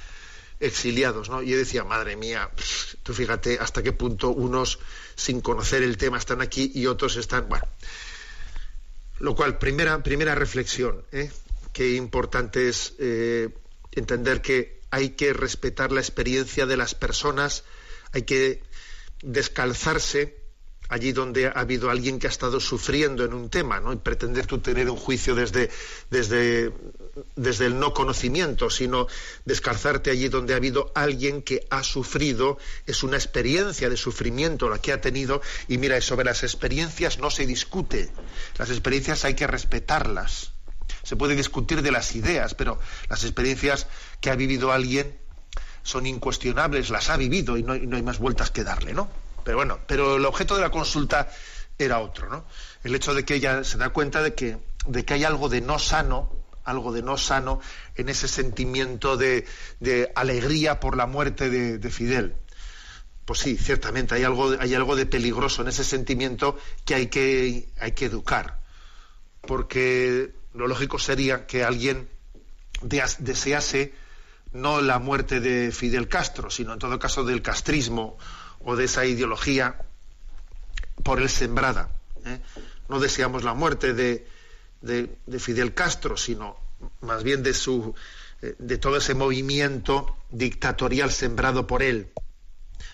[0.60, 1.42] exiliados, ¿no?
[1.42, 2.50] Y yo decía, madre mía,
[3.02, 4.80] tú fíjate hasta qué punto unos
[5.14, 7.66] sin conocer el tema están aquí y otros están, bueno.
[9.18, 11.30] Lo cual, primera, primera reflexión, ¿eh?
[11.72, 13.50] qué importante es eh,
[13.92, 17.64] entender que hay que respetar la experiencia de las personas,
[18.12, 18.62] hay que
[19.22, 20.43] descalzarse
[20.94, 23.92] allí donde ha habido alguien que ha estado sufriendo en un tema, ¿no?
[23.92, 25.70] Y pretender tú tener un juicio desde,
[26.08, 26.72] desde,
[27.34, 29.08] desde el no conocimiento, sino
[29.44, 34.80] descalzarte allí donde ha habido alguien que ha sufrido, es una experiencia de sufrimiento la
[34.80, 38.10] que ha tenido, y mira, sobre las experiencias no se discute,
[38.56, 40.52] las experiencias hay que respetarlas.
[41.02, 42.78] Se puede discutir de las ideas, pero
[43.10, 43.88] las experiencias
[44.20, 45.18] que ha vivido alguien
[45.82, 49.23] son incuestionables, las ha vivido y no, y no hay más vueltas que darle, ¿no?
[49.44, 51.28] Pero bueno, pero el objeto de la consulta
[51.78, 52.46] era otro, ¿no?
[52.82, 55.60] El hecho de que ella se da cuenta de que, de que hay algo de
[55.60, 56.32] no sano,
[56.64, 57.60] algo de no sano
[57.94, 59.46] en ese sentimiento de,
[59.80, 62.34] de alegría por la muerte de, de, Fidel.
[63.24, 67.68] Pues sí, ciertamente hay algo, hay algo de peligroso en ese sentimiento que hay que,
[67.78, 68.60] hay que educar.
[69.42, 72.08] Porque lo lógico sería que alguien
[72.82, 73.94] desease
[74.52, 78.16] no la muerte de Fidel Castro, sino en todo caso del castrismo
[78.64, 79.76] o de esa ideología
[81.02, 81.90] por él sembrada.
[82.24, 82.40] ¿eh?
[82.88, 84.26] No deseamos la muerte de,
[84.80, 86.56] de, de, Fidel Castro, sino
[87.00, 87.94] más bien de, su,
[88.42, 92.08] eh, de todo ese movimiento dictatorial sembrado por él.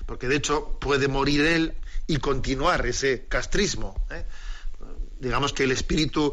[0.07, 1.75] Porque de hecho puede morir él
[2.07, 3.95] y continuar ese castrismo.
[4.11, 4.25] ¿eh?
[5.21, 6.33] Digamos que el espíritu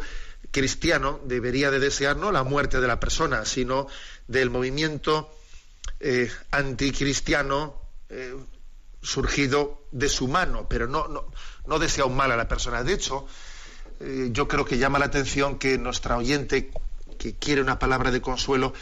[0.52, 3.88] cristiano debería de desear no la muerte de la persona, sino
[4.28, 5.34] del movimiento
[6.52, 7.82] anticristiano
[9.02, 11.26] surgido de su mano, pero no, no,
[11.66, 12.84] no, desea un mal a la persona.
[12.84, 13.26] De hecho,
[14.00, 16.72] eh, yo creo que llama la atención que nuestra oyente,
[17.18, 18.74] que quiere una palabra de consuelo,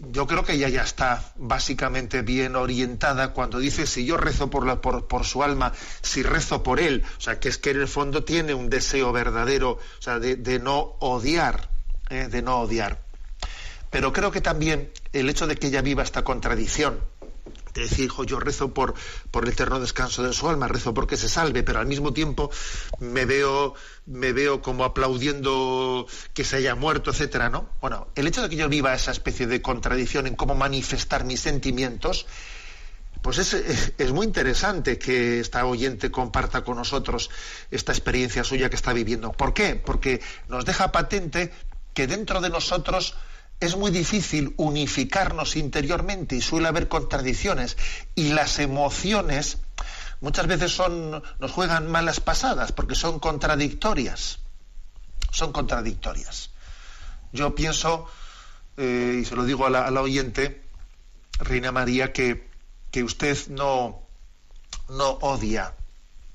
[0.00, 4.66] yo creo que ella ya está básicamente bien orientada cuando dice si yo rezo por,
[4.66, 7.88] la, por, su alma, si rezo por él, o sea, que es que en el
[7.88, 11.68] fondo tiene un deseo verdadero, o sea, de, de no odiar,
[12.08, 12.98] eh, de no odiar.
[13.90, 17.00] Pero creo que también el hecho de que ella viva esta contradicción,
[17.74, 18.94] de decir, hijo, yo rezo por,
[19.30, 22.50] por el eterno descanso de su alma, rezo porque se salve, pero al mismo tiempo
[22.98, 23.74] me veo,
[24.06, 27.68] me veo como aplaudiendo que se haya muerto, etcétera, ¿no?
[27.80, 31.40] Bueno, el hecho de que yo viva esa especie de contradicción en cómo manifestar mis
[31.40, 32.26] sentimientos,
[33.22, 37.30] pues es, es, muy interesante que esta oyente comparta con nosotros
[37.70, 39.32] esta experiencia suya que está viviendo.
[39.32, 39.74] ¿Por qué?
[39.74, 41.52] Porque nos deja patente
[41.92, 43.14] que dentro de nosotros
[43.60, 47.76] es muy difícil unificarnos interiormente y suele haber contradicciones
[48.14, 49.58] y las emociones
[50.20, 54.40] muchas veces son nos juegan malas pasadas porque son contradictorias
[55.30, 56.50] son contradictorias.
[57.32, 58.08] Yo pienso
[58.76, 60.62] eh, y se lo digo a la, oyente
[61.38, 62.50] reina maría que,
[62.90, 64.02] que usted no
[64.88, 65.74] no odia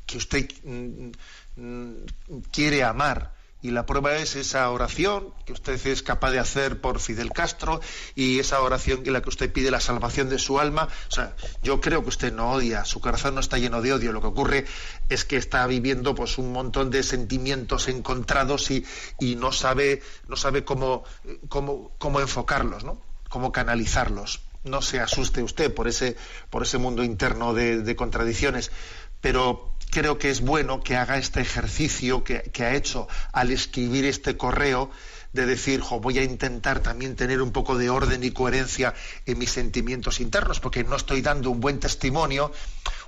[0.05, 1.11] que usted mm,
[1.57, 2.05] mm,
[2.51, 3.34] quiere amar
[3.65, 7.81] y la prueba es esa oración que usted es capaz de hacer por Fidel Castro
[8.13, 10.87] y esa oración en la que usted pide la salvación de su alma.
[11.09, 14.13] O sea, yo creo que usted no odia, su corazón no está lleno de odio.
[14.13, 14.65] Lo que ocurre
[15.09, 18.85] es que está viviendo pues un montón de sentimientos encontrados y,
[19.19, 21.03] y no sabe, no sabe cómo,
[21.49, 23.01] cómo, cómo enfocarlos, ¿no?
[23.29, 24.41] cómo canalizarlos.
[24.63, 26.15] No se asuste usted por ese,
[26.51, 28.71] por ese mundo interno de, de contradicciones,
[29.21, 34.35] pero creo que es bueno que haga este ejercicio que, ha hecho al escribir este
[34.35, 34.91] correo
[35.31, 38.93] de decir, voy a intentar también tener un poco de orden y coherencia
[39.25, 42.51] en mis sentimientos internos, porque no estoy dando un buen testimonio,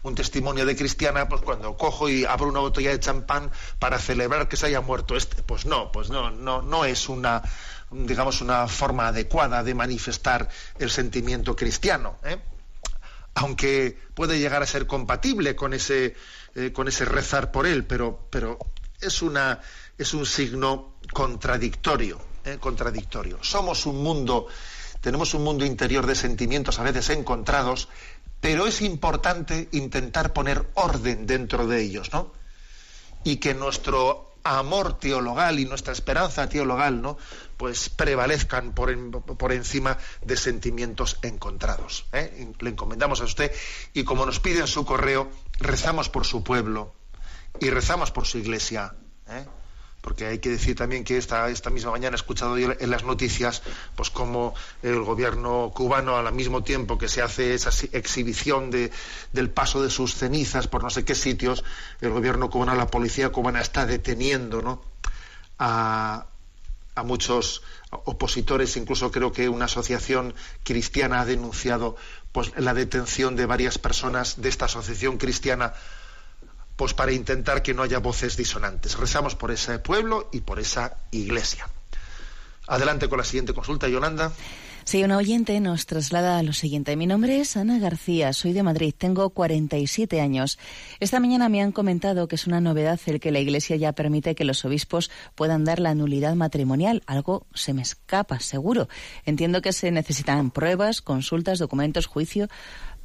[0.04, 4.48] un testimonio de cristiana, pues cuando cojo y abro una botella de champán para celebrar
[4.48, 7.44] que se haya muerto este, pues no, pues no, no, no es una,
[7.92, 10.48] digamos, una forma adecuada de manifestar
[10.80, 12.38] el sentimiento cristiano, ¿eh?
[13.38, 16.16] Aunque puede llegar a ser compatible con ese
[16.56, 18.58] eh, con ese rezar por él, pero, pero
[19.00, 19.62] es, una,
[19.96, 23.38] es un signo contradictorio, eh, contradictorio.
[23.44, 24.48] Somos un mundo,
[25.00, 27.90] tenemos un mundo interior de sentimientos a veces encontrados,
[28.42, 32.34] pero es importante intentar poner orden dentro de ellos, ¿no?
[33.24, 37.18] Y que nuestro amor teologal y nuestra esperanza teologal, ¿no?
[37.58, 42.06] Pues prevalezcan por, en, por encima de sentimientos encontrados.
[42.14, 42.48] ¿eh?
[42.60, 43.52] Le encomendamos a usted
[43.94, 45.30] y como nos pide en su correo,
[45.60, 46.94] rezamos por su pueblo
[47.60, 48.96] y rezamos por su iglesia.
[49.28, 49.46] ¿eh?
[50.08, 53.62] Porque hay que decir también que esta, esta misma mañana he escuchado en las noticias,
[53.94, 58.90] pues como el gobierno cubano, al mismo tiempo que se hace esa exhibición de,
[59.34, 61.66] del paso de sus cenizas por no sé qué sitios,
[62.00, 64.82] el gobierno cubano, la policía cubana está deteniendo ¿no?
[65.60, 66.28] a,
[66.96, 70.34] a muchos opositores, incluso creo que una asociación
[70.64, 71.98] cristiana ha denunciado
[72.32, 75.74] pues, la detención de varias personas de esta asociación cristiana
[76.78, 78.98] pues para intentar que no haya voces disonantes.
[78.98, 81.68] Rezamos por ese pueblo y por esa iglesia.
[82.68, 84.32] Adelante con la siguiente consulta, Yolanda.
[84.88, 86.96] Sí, una oyente nos traslada lo siguiente.
[86.96, 90.58] Mi nombre es Ana García, soy de Madrid, tengo 47 años.
[91.02, 94.34] Esta mañana me han comentado que es una novedad el que la Iglesia ya permite
[94.34, 97.04] que los obispos puedan dar la nulidad matrimonial.
[97.06, 98.88] Algo se me escapa, seguro.
[99.26, 102.48] Entiendo que se necesitan pruebas, consultas, documentos, juicio.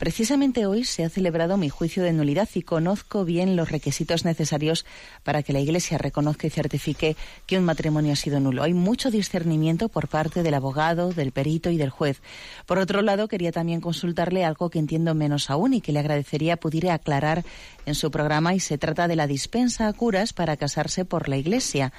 [0.02, 4.84] Precisamente hoy se ha celebrado mi juicio de nulidad y conozco bien los requisitos necesarios
[5.22, 8.64] para que la Iglesia reconozca y certifique que un matrimonio ha sido nulo.
[8.64, 12.20] Hay mucho discernimiento por parte del abogado, del perito y del juez.
[12.66, 16.56] Por otro lado, quería también consultarle algo que entiendo menos aún y que le agradecería
[16.56, 17.44] pudiera aclarar
[17.86, 21.36] en su programa y se trata de la dispensa a curas para casarse por la
[21.36, 21.92] Iglesia.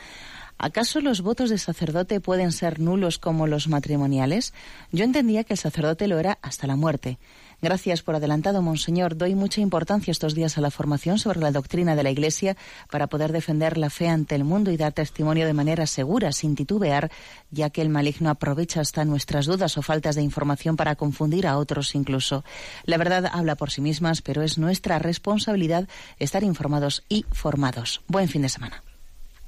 [0.58, 4.54] ¿Acaso los votos de sacerdote pueden ser nulos como los matrimoniales?
[4.92, 7.18] Yo entendía que el sacerdote lo era hasta la muerte.
[7.62, 9.16] Gracias por adelantado, Monseñor.
[9.16, 12.58] Doy mucha importancia estos días a la formación sobre la doctrina de la Iglesia
[12.92, 16.56] para poder defender la fe ante el mundo y dar testimonio de manera segura, sin
[16.56, 17.10] titubear,
[17.52, 21.58] ya que el maligno aprovecha hasta nuestras dudas o faltas de información para confundir a
[21.58, 22.44] otros incluso.
[22.84, 25.88] La verdad habla por sí mismas, pero es nuestra responsabilidad
[26.20, 28.02] estar informados y formados.
[28.08, 28.84] Buen fin de semana.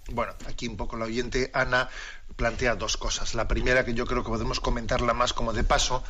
[0.10, 1.90] Bueno, aquí un poco la oyente Ana
[2.36, 3.34] plantea dos cosas.
[3.34, 6.04] La primera, que yo creo que podemos comentarla más como de paso,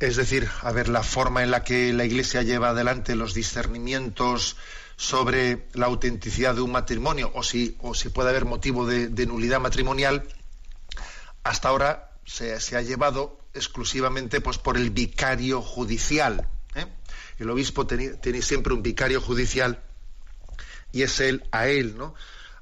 [0.00, 4.56] es decir, a ver, la forma en la que la Iglesia lleva adelante los discernimientos
[4.96, 9.60] sobre la autenticidad de un matrimonio o si, o si puede haber motivo de, nulidad
[9.60, 10.28] matrimonial,
[11.44, 16.46] hasta ahora se, ha llevado exclusivamente pues, por el vicario judicial.
[16.74, 16.86] ¿eh?
[17.38, 19.82] El obispo tiene siempre un vicario judicial
[20.92, 22.14] y es él, a él, ¿no?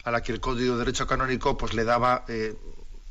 [0.07, 2.55] A la que el Código de Derecho Canónico pues, le daba eh,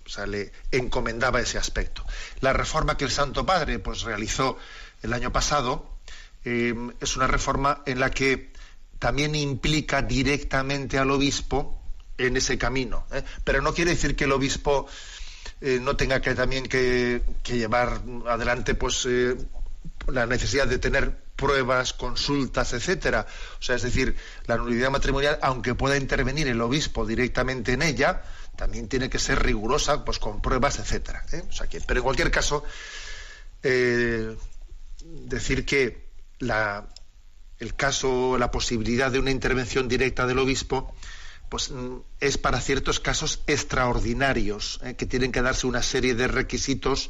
[0.06, 2.06] o sea, le encomendaba ese aspecto.
[2.42, 4.58] La reforma que el Santo Padre pues, realizó
[5.02, 5.90] el año pasado
[6.44, 8.54] em, es una reforma en la que
[9.00, 11.82] también implica directamente al obispo
[12.18, 13.06] en ese camino.
[13.12, 13.24] ¿eh?
[13.44, 14.88] Pero no quiere decir que el obispo
[15.60, 19.36] eh, no tenga que también que, llevar adelante pues eh,
[20.08, 23.28] la necesidad de tener pruebas, consultas, etcétera.
[23.60, 24.16] O sea, es decir,
[24.46, 28.24] la nulidad matrimonial, aunque pueda intervenir el obispo directamente en ella,
[28.56, 31.44] también tiene que ser rigurosa pues con pruebas etcétera ¿eh?
[31.86, 32.64] pero en cualquier caso
[33.64, 34.36] eh,
[35.04, 36.06] decir que
[36.40, 36.88] la,
[37.60, 40.94] el caso la posibilidad de una intervención directa del obispo
[41.50, 44.96] pues mm, es para ciertos casos extraordinarios ¿eh?
[44.96, 47.10] que tienen que darse una serie de requisitos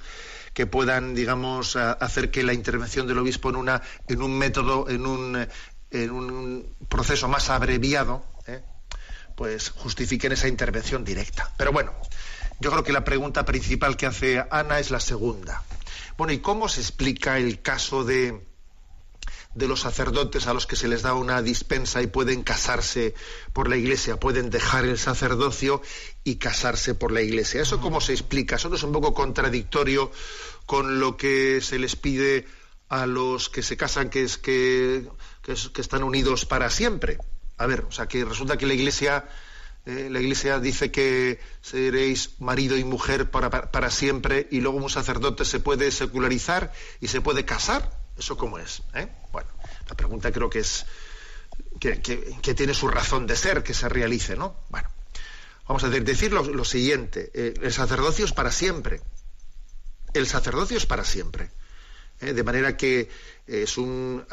[0.55, 5.05] que puedan digamos hacer que la intervención del obispo en una en un método en
[5.05, 5.47] un
[5.91, 8.25] en un proceso más abreviado
[9.35, 11.51] pues justifiquen esa intervención directa.
[11.57, 11.93] Pero bueno,
[12.59, 15.63] yo creo que la pregunta principal que hace Ana es la segunda.
[16.17, 18.45] Bueno, ¿y cómo se explica el caso de,
[19.55, 23.15] de los sacerdotes a los que se les da una dispensa y pueden casarse
[23.53, 25.81] por la iglesia, pueden dejar el sacerdocio
[26.23, 27.61] y casarse por la iglesia?
[27.61, 28.57] ¿Eso cómo se explica?
[28.57, 30.11] ¿Eso es un poco contradictorio
[30.65, 32.45] con lo que se les pide
[32.89, 35.07] a los que se casan, que es que,
[35.41, 37.17] que están unidos para siempre?
[37.57, 39.25] A ver, o sea, que resulta que la Iglesia,
[39.85, 45.45] eh, la Iglesia dice que seréis marido y mujer para, siempre y luego un sacerdote
[45.45, 48.04] se puede secularizar y se puede casar.
[48.17, 48.81] ¿Eso cómo es?
[48.93, 49.07] Eh?
[49.31, 49.49] Bueno,
[49.87, 50.85] la pregunta creo que es
[51.79, 51.97] que,
[52.55, 54.55] tiene su razón de ser, que se realice, ¿no?
[54.69, 54.89] Bueno,
[55.67, 59.01] vamos a decir lo, siguiente, eh, el sacerdocio es para siempre.
[60.13, 61.51] El sacerdocio es para siempre.
[62.21, 63.09] De manera que
[63.45, 64.25] es un,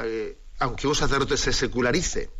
[0.60, 2.30] aunque un sacerdote se secularice,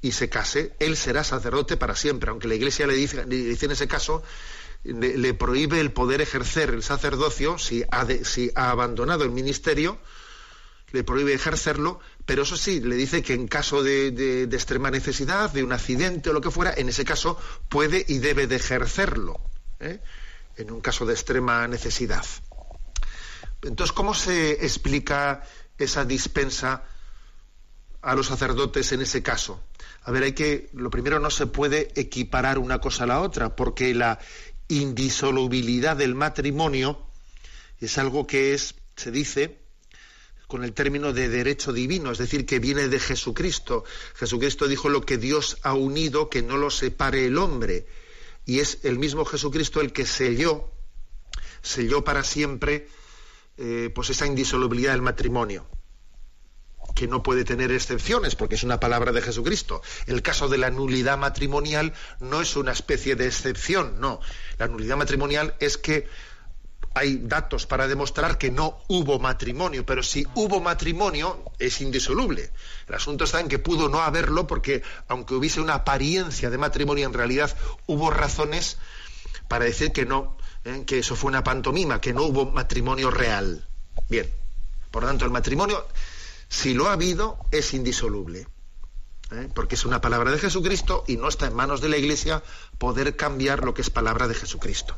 [0.00, 3.72] y se case, él será sacerdote para siempre, aunque la Iglesia le dice, dice en
[3.72, 4.22] ese caso,
[4.84, 9.98] le, prohíbe el poder ejercer el sacerdocio si ha, si ha abandonado el ministerio,
[10.92, 15.62] le prohíbe ejercerlo, pero eso sí, le dice que en caso de, extrema necesidad, de
[15.62, 19.40] un accidente o lo que fuera, en ese caso puede y debe de ejercerlo,
[19.80, 20.00] ¿eh?
[20.56, 22.24] en un caso de extrema necesidad.
[23.62, 25.42] Entonces, ¿cómo se explica
[25.76, 26.84] esa dispensa
[28.00, 29.60] a los sacerdotes en ese caso?
[30.04, 33.54] A ver, hay que, lo primero no se puede equiparar una cosa a la otra,
[33.54, 34.18] porque la
[34.68, 36.98] indisolubilidad del matrimonio
[37.80, 39.58] es algo que es, se dice,
[40.46, 43.84] con el término de derecho divino, es decir, que viene de Jesucristo.
[44.14, 47.86] Jesucristo dijo lo que Dios ha unido, que no lo separe el hombre.
[48.46, 50.70] Y es el mismo Jesucristo el que selló,
[51.62, 52.88] selló para siempre,
[53.58, 55.66] eh, pues esa indisolubilidad del matrimonio
[56.94, 59.82] que no puede tener excepciones, porque es una palabra de Jesucristo.
[60.06, 64.20] El caso de la nulidad matrimonial no es una especie de excepción, no.
[64.58, 66.08] La nulidad matrimonial es que
[66.94, 72.50] hay datos para demostrar que no hubo matrimonio, pero si hubo matrimonio es indisoluble.
[72.88, 77.06] El asunto está en que pudo no haberlo porque aunque hubiese una apariencia de matrimonio,
[77.06, 78.78] en realidad hubo razones
[79.46, 80.84] para decir que no, ¿eh?
[80.86, 83.66] que eso fue una pantomima, que no hubo matrimonio real.
[84.08, 84.28] Bien,
[84.90, 85.86] por lo tanto, el matrimonio,
[86.48, 88.46] si lo ha habido, es indisoluble.
[89.30, 89.48] ¿eh?
[89.54, 92.42] Porque es una palabra de Jesucristo y no está en manos de la Iglesia
[92.78, 94.96] poder cambiar lo que es palabra de Jesucristo.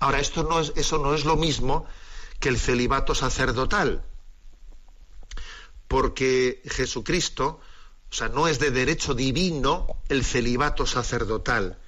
[0.00, 1.86] Ahora, esto no es, eso no es lo mismo
[2.40, 4.04] que el celibato sacerdotal,
[5.88, 7.60] porque Jesucristo,
[8.10, 11.78] o sea, no es de derecho divino el celibato sacerdotal.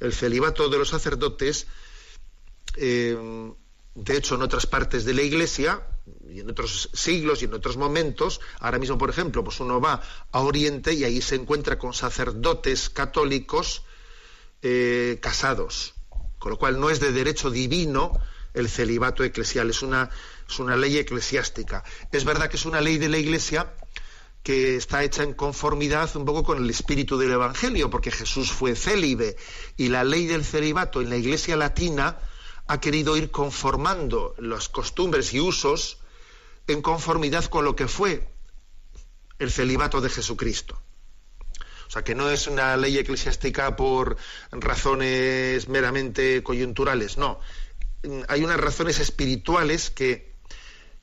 [0.00, 1.66] El celibato de los sacerdotes,
[2.76, 3.52] eh,
[3.94, 5.82] de hecho, en otras partes de la Iglesia,
[6.28, 10.02] y en otros siglos y en otros momentos, ahora mismo, por ejemplo, pues uno va
[10.30, 13.82] a Oriente y ahí se encuentra con sacerdotes católicos
[14.62, 15.94] eh, casados,
[16.38, 18.20] con lo cual no es de derecho divino
[18.54, 20.10] el celibato eclesial, es una,
[20.48, 21.84] es una ley eclesiástica.
[22.10, 23.72] Es verdad que es una ley de la Iglesia
[24.42, 28.74] que está hecha en conformidad un poco con el espíritu del Evangelio, porque Jesús fue
[28.74, 29.36] célibe
[29.76, 32.18] y la ley del celibato en la Iglesia latina
[32.72, 35.98] ha querido ir conformando las costumbres y usos
[36.66, 38.26] en conformidad con lo que fue
[39.38, 40.80] el celibato de Jesucristo.
[41.86, 44.16] O sea, que no es una ley eclesiástica por
[44.52, 47.40] razones meramente coyunturales, no.
[48.28, 50.34] Hay unas razones espirituales que,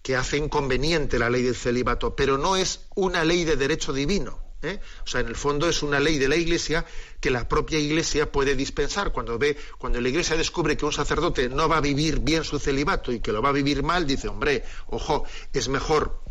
[0.02, 4.49] que hacen conveniente la ley del celibato, pero no es una ley de derecho divino.
[4.62, 4.80] ¿Eh?
[5.04, 6.86] O sea, en el fondo es una ley de la Iglesia
[7.20, 9.12] que la propia Iglesia puede dispensar.
[9.12, 12.60] Cuando ve, cuando la Iglesia descubre que un sacerdote no va a vivir bien su
[12.60, 16.22] celibato y que lo va a vivir mal, dice, hombre, ojo, es mejor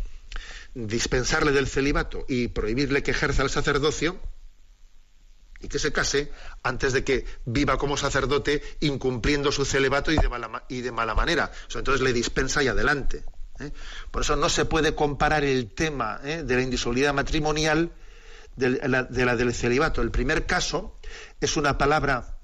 [0.73, 4.19] dispensarle del celibato y prohibirle que ejerza el sacerdocio
[5.61, 6.31] y que se case
[6.63, 11.15] antes de que viva como sacerdote incumpliendo su celibato y de mala, y de mala
[11.15, 11.51] manera.
[11.73, 13.25] Entonces le dispensa y adelante.
[13.59, 13.71] ¿eh?
[14.11, 16.43] Por eso no se puede comparar el tema ¿eh?
[16.43, 17.91] de la indisolubilidad matrimonial
[18.59, 20.01] de la, del celibato.
[20.01, 20.99] El primer caso
[21.39, 22.35] es una palabra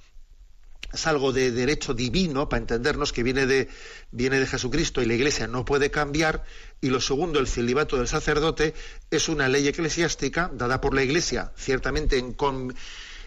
[0.93, 3.67] es algo de derecho divino, para entendernos que viene de,
[4.11, 6.45] viene de Jesucristo y la Iglesia no puede cambiar.
[6.79, 8.73] Y lo segundo, el celibato del sacerdote,
[9.11, 12.35] es una ley eclesiástica dada por la Iglesia, ciertamente en,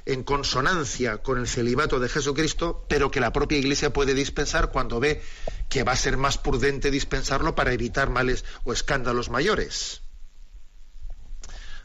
[0.07, 4.99] en consonancia con el celibato de Jesucristo, pero que la propia Iglesia puede dispensar cuando
[4.99, 5.21] ve
[5.69, 10.01] que va a ser más prudente dispensarlo para evitar males o escándalos mayores.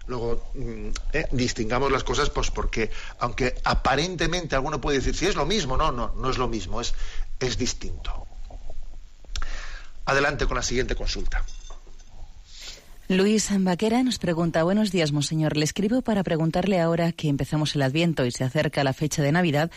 [0.07, 5.35] Luego, mm, eh, distingamos las cosas, pues porque, aunque aparentemente alguno puede decir, si es
[5.35, 6.93] lo mismo, no, no, no es lo mismo, es,
[7.39, 8.27] es distinto.
[10.05, 11.43] Adelante con la siguiente consulta.
[13.09, 15.57] Luis Vaquera nos pregunta, buenos días, monseñor.
[15.57, 19.31] Le escribo para preguntarle ahora que empezamos el Adviento y se acerca la fecha de
[19.31, 19.71] Navidad,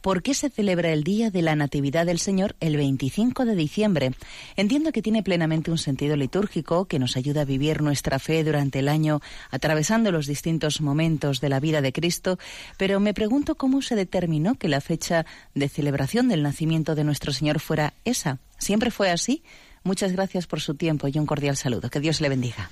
[0.00, 4.12] ¿Por qué se celebra el Día de la Natividad del Señor el 25 de diciembre?
[4.56, 8.78] Entiendo que tiene plenamente un sentido litúrgico que nos ayuda a vivir nuestra fe durante
[8.78, 9.20] el año,
[9.50, 12.38] atravesando los distintos momentos de la vida de Cristo,
[12.78, 17.34] pero me pregunto cómo se determinó que la fecha de celebración del nacimiento de nuestro
[17.34, 18.38] Señor fuera esa.
[18.56, 19.42] ¿Siempre fue así?
[19.82, 21.90] Muchas gracias por su tiempo y un cordial saludo.
[21.90, 22.70] Que Dios le bendiga.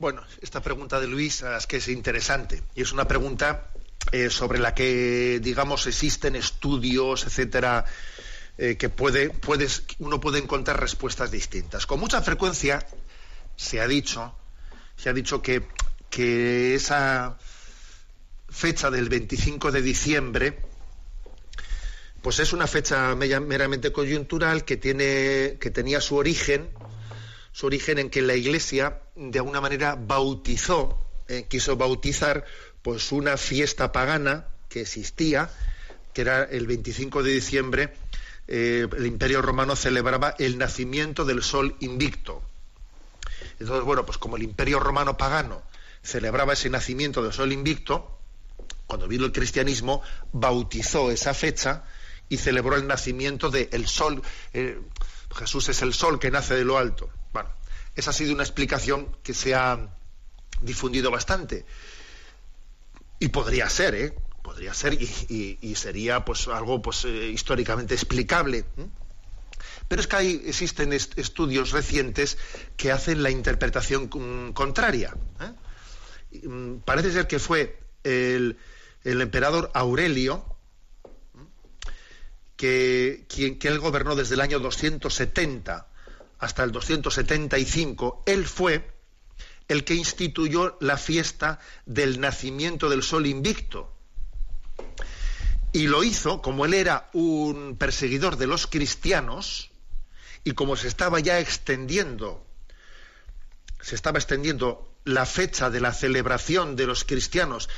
[0.00, 3.70] Bueno, esta pregunta de Luis es que es interesante y es una pregunta
[4.12, 7.84] eh, sobre la que, digamos, existen estudios, etcétera,
[8.58, 11.86] eh, que puede, puedes, uno puede encontrar respuestas distintas.
[11.86, 12.84] Con mucha frecuencia
[13.56, 14.34] se ha dicho,
[14.96, 15.62] se ha dicho que,
[16.10, 17.38] que esa
[18.48, 20.58] fecha del 25 de diciembre,
[22.20, 26.68] pues es una fecha meramente coyuntural que tiene, que tenía su origen,
[27.52, 32.44] su origen en que la Iglesia de alguna manera bautizó, eh, quiso bautizar
[32.82, 35.50] pues una fiesta pagana que existía,
[36.12, 37.92] que era el 25 de diciembre,
[38.48, 42.42] eh, el Imperio Romano celebraba el nacimiento del sol invicto.
[43.58, 45.62] Entonces, bueno, pues como el Imperio Romano pagano
[46.02, 48.18] celebraba ese nacimiento del sol invicto,
[48.86, 50.02] cuando vino el cristianismo,
[50.32, 51.84] bautizó esa fecha
[52.28, 54.22] y celebró el nacimiento del sol.
[54.52, 54.80] Eh,
[55.36, 57.10] Jesús es el sol que nace de lo alto.
[57.32, 57.50] Bueno,
[57.94, 59.90] esa ha sido una explicación que se ha
[60.60, 61.64] difundido bastante.
[63.20, 64.14] Y podría ser, ¿eh?
[64.42, 68.64] Podría ser y, sería pues algo pues eh, históricamente explicable.
[69.86, 72.38] Pero es que hay, existen estudios recientes
[72.78, 74.08] que hacen la interpretación
[74.54, 75.14] contraria.
[75.38, 76.48] ¿eh?
[76.48, 78.56] Mm, parece ser que fue el,
[79.04, 80.44] emperador Aurelio,
[82.56, 85.86] que, quien, que él gobernó desde el año 270
[86.38, 88.99] hasta el 275, él fue
[89.70, 93.94] el que instituyó la fiesta del nacimiento del sol invicto.
[95.72, 99.70] Y lo hizo, como él era un perseguidor de los cristianos,
[100.42, 102.44] y como se estaba ya extendiendo,
[103.80, 107.68] se estaba extendiendo la fecha de la celebración de los cristianos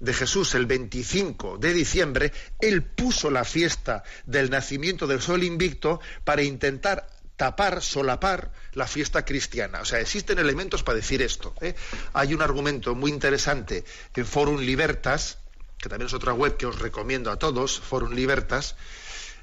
[0.00, 6.00] de Jesús el 25 de diciembre, él puso la fiesta del nacimiento del sol invicto
[6.24, 7.06] para intentar
[7.42, 9.80] tapar, solapar la fiesta cristiana.
[9.80, 11.52] O sea, existen elementos para decir esto.
[11.60, 11.74] ¿eh?
[12.12, 13.84] Hay un argumento muy interesante
[14.14, 15.38] en Forum Libertas,
[15.76, 18.76] que también es otra web que os recomiendo a todos, Forum Libertas,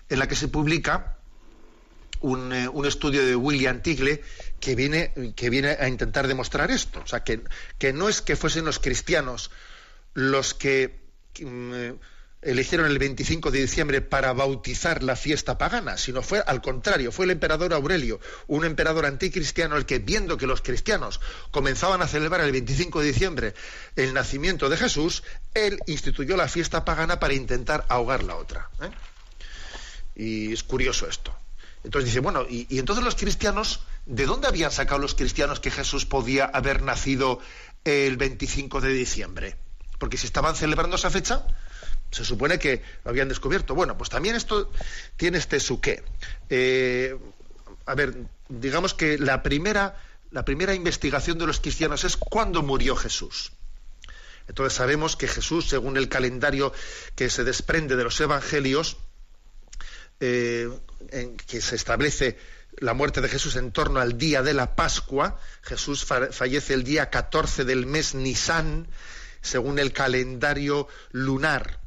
[0.08, 1.18] en la que se publica
[2.22, 4.24] un, eh, un, estudio de William Tigle
[4.62, 7.02] que viene, que viene a intentar demostrar esto.
[7.04, 7.42] O sea, que,
[7.78, 9.52] que no es que fuesen los cristianos
[10.14, 11.02] los que
[11.42, 12.00] mm,
[12.42, 17.26] eligieron el 25 de diciembre para bautizar la fiesta pagana, sino fue al contrario, fue
[17.26, 21.20] el emperador Aurelio, un emperador anticristiano, el que viendo que los cristianos
[21.52, 23.54] comenzaban a celebrar el 25 de diciembre
[23.96, 25.24] el nacimiento de Jesús,
[25.54, 28.70] él instituyó la fiesta pagana para intentar ahogar la otra.
[28.82, 28.90] ¿eh?
[30.16, 31.36] Y es curioso esto.
[31.84, 35.72] Entonces dice, bueno, y, y entonces los cristianos, ¿de dónde habían sacado los cristianos que
[35.72, 37.40] Jesús podía haber nacido
[37.84, 39.58] el 25 de diciembre?
[39.98, 41.46] Porque si estaban celebrando esa fecha,
[42.12, 43.76] se supone que lo habían descubierto.
[43.76, 44.72] Bueno, pues también esto
[45.18, 46.04] tiene este su qué.
[46.50, 47.18] Eh,
[47.86, 48.16] a ver,
[48.48, 50.02] digamos que la primera,
[50.32, 53.52] la primera investigación de los cristianos es cuándo murió Jesús.
[54.48, 56.74] Entonces sabemos que Jesús, según el calendario
[57.16, 58.98] que se desprende de los evangelios,
[60.20, 60.70] eh,
[61.12, 62.38] en que se establece
[62.78, 67.10] la muerte de Jesús en torno al día de la Pascua, Jesús fallece el día
[67.10, 68.88] 14 del mes Nisan,
[69.42, 71.80] según el calendario lunar,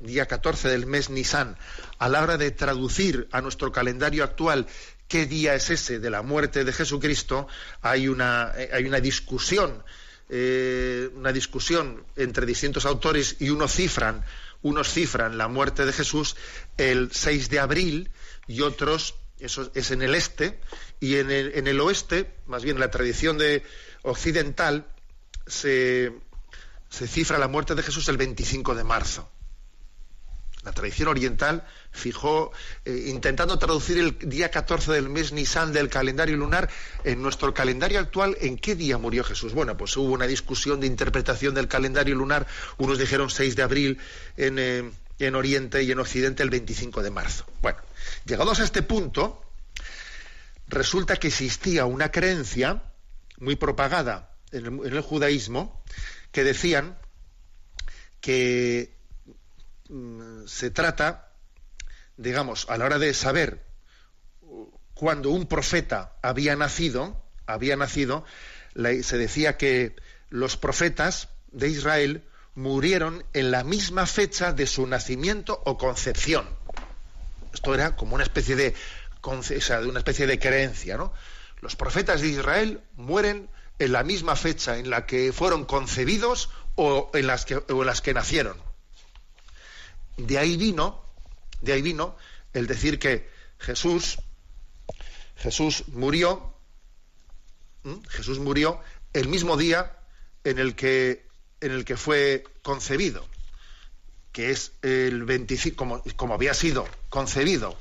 [0.00, 1.56] día 14 del mes Nisan,
[1.98, 4.66] a la hora de traducir a nuestro calendario actual
[5.08, 7.48] qué día es ese de la muerte de Jesucristo,
[7.82, 9.82] hay una, eh, hay una discusión,
[10.28, 14.24] eh, una discusión entre distintos autores y unos cifran,
[14.62, 16.36] unos cifran la muerte de Jesús
[16.76, 18.10] el 6 de abril
[18.46, 20.60] y otros, eso es en el este,
[21.00, 23.64] y en el, en el oeste, más bien en la tradición de
[24.02, 24.86] occidental,
[25.46, 26.12] se,
[26.88, 29.30] se cifra la muerte de Jesús el 25 de marzo.
[30.66, 32.50] La tradición oriental fijó,
[32.84, 36.68] eh, intentando traducir el día 14 del mes Nisan del calendario lunar
[37.04, 39.54] en nuestro calendario actual, ¿en qué día murió Jesús?
[39.54, 42.48] Bueno, pues hubo una discusión de interpretación del calendario lunar.
[42.78, 43.98] Unos dijeron 6 de abril
[44.36, 44.90] en, eh,
[45.20, 47.46] en Oriente y en Occidente el 25 de marzo.
[47.62, 47.78] Bueno,
[48.24, 49.40] llegados a este punto,
[50.66, 52.82] resulta que existía una creencia
[53.38, 55.80] muy propagada en el, judaísmo
[56.32, 56.98] que decían
[58.20, 58.95] que
[60.46, 61.32] se trata,
[62.16, 63.64] digamos, a la hora de saber
[64.94, 68.24] cuando un profeta había nacido, había nacido,
[68.74, 69.94] se decía que
[70.30, 72.24] los profetas de Israel
[72.54, 76.48] murieron en la misma fecha de su nacimiento o concepción.
[77.52, 78.74] Esto era como una especie de
[79.22, 81.12] una especie de creencia, ¿no?
[81.60, 87.10] Los profetas de Israel mueren en la misma fecha en la que fueron concebidos o
[87.12, 88.56] en las que, o en las que nacieron.
[90.16, 91.02] De ahí vino,
[91.60, 92.16] de ahí vino
[92.52, 94.18] el decir que Jesús,
[95.36, 96.54] Jesús murió,
[98.08, 98.80] Jesús murió
[99.12, 99.96] el mismo día
[100.44, 101.26] en el que,
[101.60, 103.26] en el que fue concebido,
[104.32, 107.76] que es el 25, como, como había sido concebido,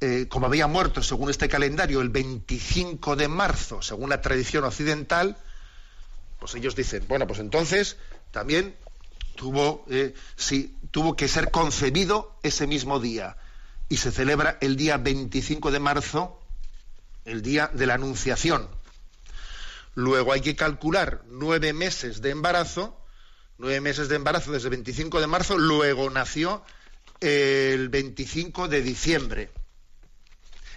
[0.00, 5.36] eh, como había muerto según este calendario el 25 de marzo, según la tradición occidental,
[6.38, 7.98] pues ellos dicen, bueno, pues entonces
[8.30, 8.74] también
[9.36, 10.14] tuvo, eh,
[10.90, 13.36] tuvo que ser concebido ese mismo día.
[13.88, 16.40] Y se celebra el día 25 de marzo,
[17.24, 18.68] el día de la Anunciación.
[19.94, 22.96] Luego hay que calcular nueve meses de embarazo,
[23.58, 26.62] nueve meses de embarazo desde el 25 de marzo, luego nació
[27.20, 29.50] el 25 de diciembre.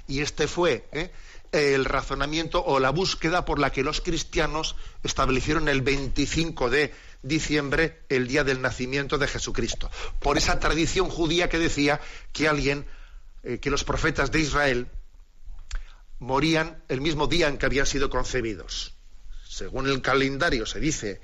[0.08, 1.12] Y este fue ¿eh?
[1.52, 6.94] el razonamiento o la búsqueda por la que los cristianos establecieron el 25 de
[7.24, 9.90] diciembre el día del nacimiento de Jesucristo.
[10.20, 12.00] Por esa tradición judía que decía
[12.32, 12.86] que alguien,
[13.44, 14.88] eh, que los profetas de Israel
[16.20, 18.94] morían el mismo día en que habían sido concebidos.
[19.48, 21.22] Según el calendario se dice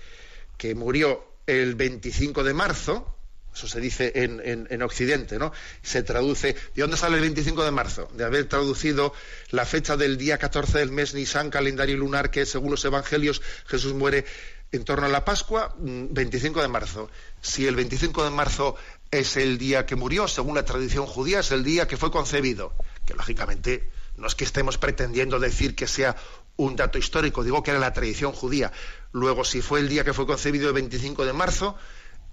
[0.57, 3.15] que murió el 25 de marzo,
[3.53, 5.51] eso se dice en, Occidente, ¿no?
[5.81, 6.53] Se traduce.
[6.75, 8.07] ¿De dónde sale el 25 de marzo?
[8.13, 9.13] De haber traducido
[9.49, 13.93] la fecha del día 14 del mes Nisan, calendario lunar, que según los evangelios Jesús
[13.93, 14.25] muere
[14.71, 17.09] en torno a la Pascua, 25 mm, de marzo.
[17.41, 18.75] Si el 25 de marzo
[19.11, 22.73] es el día que murió, según la tradición judía, es el día que fue concebido.
[23.05, 26.15] Que lógicamente no es que estemos pretendiendo decir que sea
[26.57, 28.71] un dato histórico, digo que era la tradición judía.
[29.11, 31.75] Luego, si fue el día que fue concebido el 25 de marzo,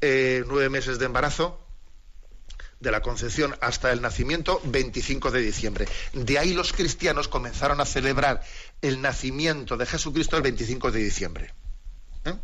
[0.01, 1.61] eh, nueve meses de embarazo,
[2.81, 5.89] de la concepción hasta el nacimiento, 25 de diciembre.
[6.13, 8.43] De ahí los cristianos comenzaron a celebrar
[8.83, 11.55] el nacimiento de Jesucristo el 25 de diciembre.
[12.27, 12.35] ¿Eh?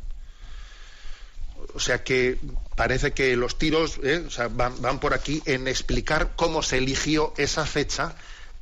[1.74, 2.39] o sea que
[2.76, 4.26] parece que los tiros ¿eh?
[4.51, 8.14] van, por aquí en explicar cómo se eligió esa fecha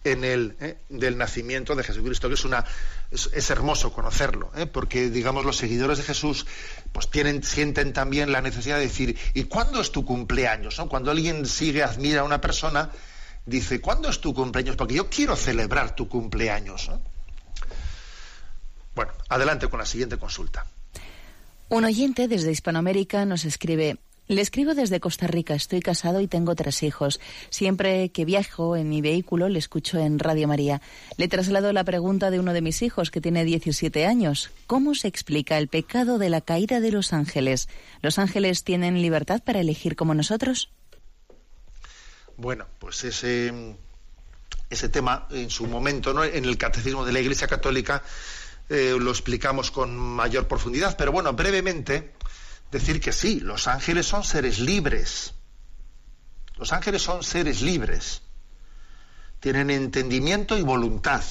[0.02, 0.78] en el ¿eh?
[0.88, 2.64] del nacimiento de Jesucristo, que es una
[3.10, 6.46] es, hermoso conocerlo, porque digamos los seguidores de Jesús
[6.92, 10.80] pues tienen sienten también la necesidad de decir ¿y cuándo es tu cumpleaños?
[10.88, 12.90] Cuando alguien sigue admira a una persona
[13.44, 14.76] dice ¿cuándo es tu cumpleaños?
[14.76, 16.88] Porque yo quiero celebrar tu cumpleaños.
[16.88, 17.02] ¿no?
[18.94, 20.64] Bueno, adelante con la siguiente consulta.
[21.70, 26.56] Un oyente desde Hispanoamérica nos escribe, le escribo desde Costa Rica, estoy casado y tengo
[26.56, 27.20] tres hijos.
[27.48, 30.82] Siempre que viajo en mi vehículo le escucho en Radio María.
[31.16, 34.50] Le traslado la pregunta de uno de mis hijos que tiene 17 años.
[34.66, 37.68] ¿Cómo se explica el pecado de la caída de los ángeles?
[38.02, 40.72] ¿Los ángeles tienen libertad para elegir como nosotros?
[42.36, 43.76] Bueno, pues ese,
[44.70, 46.24] ese tema en su momento, ¿no?
[46.24, 48.02] en el Catecismo de la Iglesia Católica,
[48.70, 52.14] eh, lo explicamos con mayor profundidad, pero bueno, brevemente
[52.70, 55.34] decir que sí, los ángeles son seres libres.
[56.56, 58.22] Los ángeles son seres libres.
[59.40, 61.24] Tienen entendimiento y voluntad.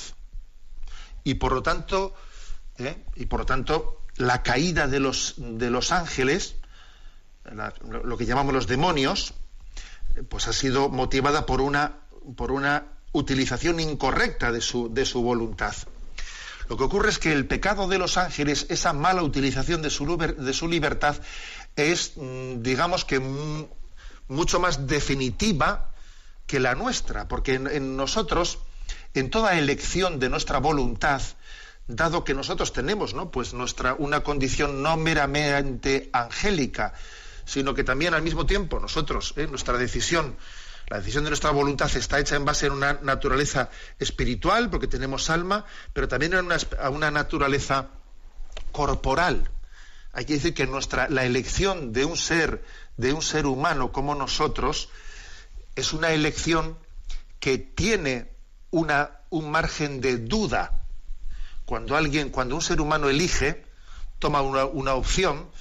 [1.24, 2.14] Y por lo tanto,
[2.78, 3.06] ¿eh?
[3.16, 6.56] y por lo tanto, la caída de los, de los ángeles,
[8.04, 9.34] lo que llamamos los demonios,
[10.28, 12.00] pues ha sido motivada por una,
[12.36, 15.74] por una utilización incorrecta de su, de su voluntad.
[16.70, 20.68] Lo que ocurre es que el pecado de los ángeles, esa mala utilización de su,
[20.68, 21.16] libertad,
[21.76, 23.20] es, mm, digamos que,
[24.28, 25.92] mucho más definitiva
[26.46, 28.60] que la nuestra, porque en, en nosotros,
[29.16, 31.24] en toda elección de nuestra voluntad,
[31.88, 33.32] dado que nosotros tenemos, ¿no?
[33.32, 36.94] Pues nuestra una condición no meramente angélica,
[37.46, 39.48] sino que también al mismo tiempo nosotros, ¿eh?
[39.48, 40.36] nuestra decisión
[40.90, 43.70] la decisión de nuestra voluntad está hecha en base a una naturaleza
[44.00, 47.90] espiritual, porque tenemos alma, pero también a una, naturaleza
[48.72, 49.52] corporal.
[50.14, 52.66] Hay que decir que nuestra, la elección de un ser,
[52.98, 54.90] de un ser humano como nosotros,
[55.76, 56.76] es una elección
[57.40, 58.32] que tiene
[58.72, 60.82] una, un margen de duda.
[61.66, 63.64] Cuando alguien, cuando un ser humano elige,
[64.18, 65.52] toma una, una opción,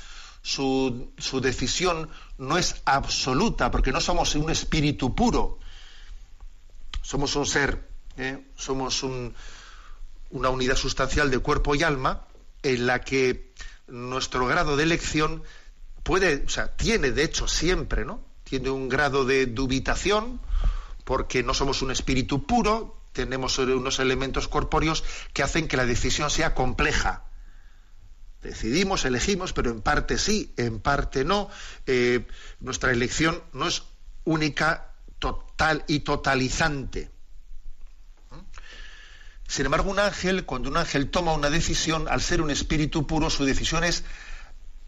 [0.49, 5.59] su, su, decisión no es absoluta, porque no somos un espíritu puro.
[7.03, 7.87] Somos un ser,
[8.17, 8.47] ¿eh?
[8.57, 9.35] somos un,
[10.31, 12.27] una unidad sustancial de cuerpo y alma
[12.63, 13.53] en la que
[13.89, 15.43] nuestro grado de elección
[16.03, 18.25] puede, o sea, tiene de hecho siempre, ¿no?
[18.45, 20.41] Tiene un grado de dubitación
[21.05, 26.31] porque no somos un espíritu puro, tenemos unos elementos corpóreos que hacen que la decisión
[26.31, 27.28] sea compleja.
[28.43, 31.51] Decidimos, elegimos, pero en parte sí, en parte no.
[31.87, 32.27] Eh,
[32.61, 33.83] nuestra elección no es
[34.25, 37.11] única, total y totalizante.
[39.49, 43.31] Sin embargo, un ángel, cuando un ángel toma una decisión, al ser un espíritu puro,
[43.31, 44.05] su decisión es,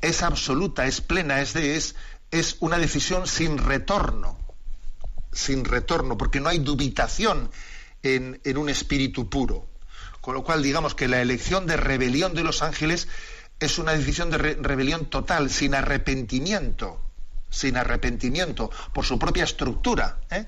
[0.01, 1.97] es absoluta, es plena, es, es,
[2.31, 4.39] es una decisión sin retorno.
[5.33, 7.51] Sin retorno, porque no hay dubitación
[8.03, 9.67] en, en un espíritu puro.
[10.21, 13.09] Con lo cual, digamos que la elección de rebelión de los ángeles
[13.61, 17.01] es una decisión de re rebelión total, sin arrepentimiento,
[17.51, 20.19] sin arrepentimiento, por su propia estructura.
[20.31, 20.47] ¿eh?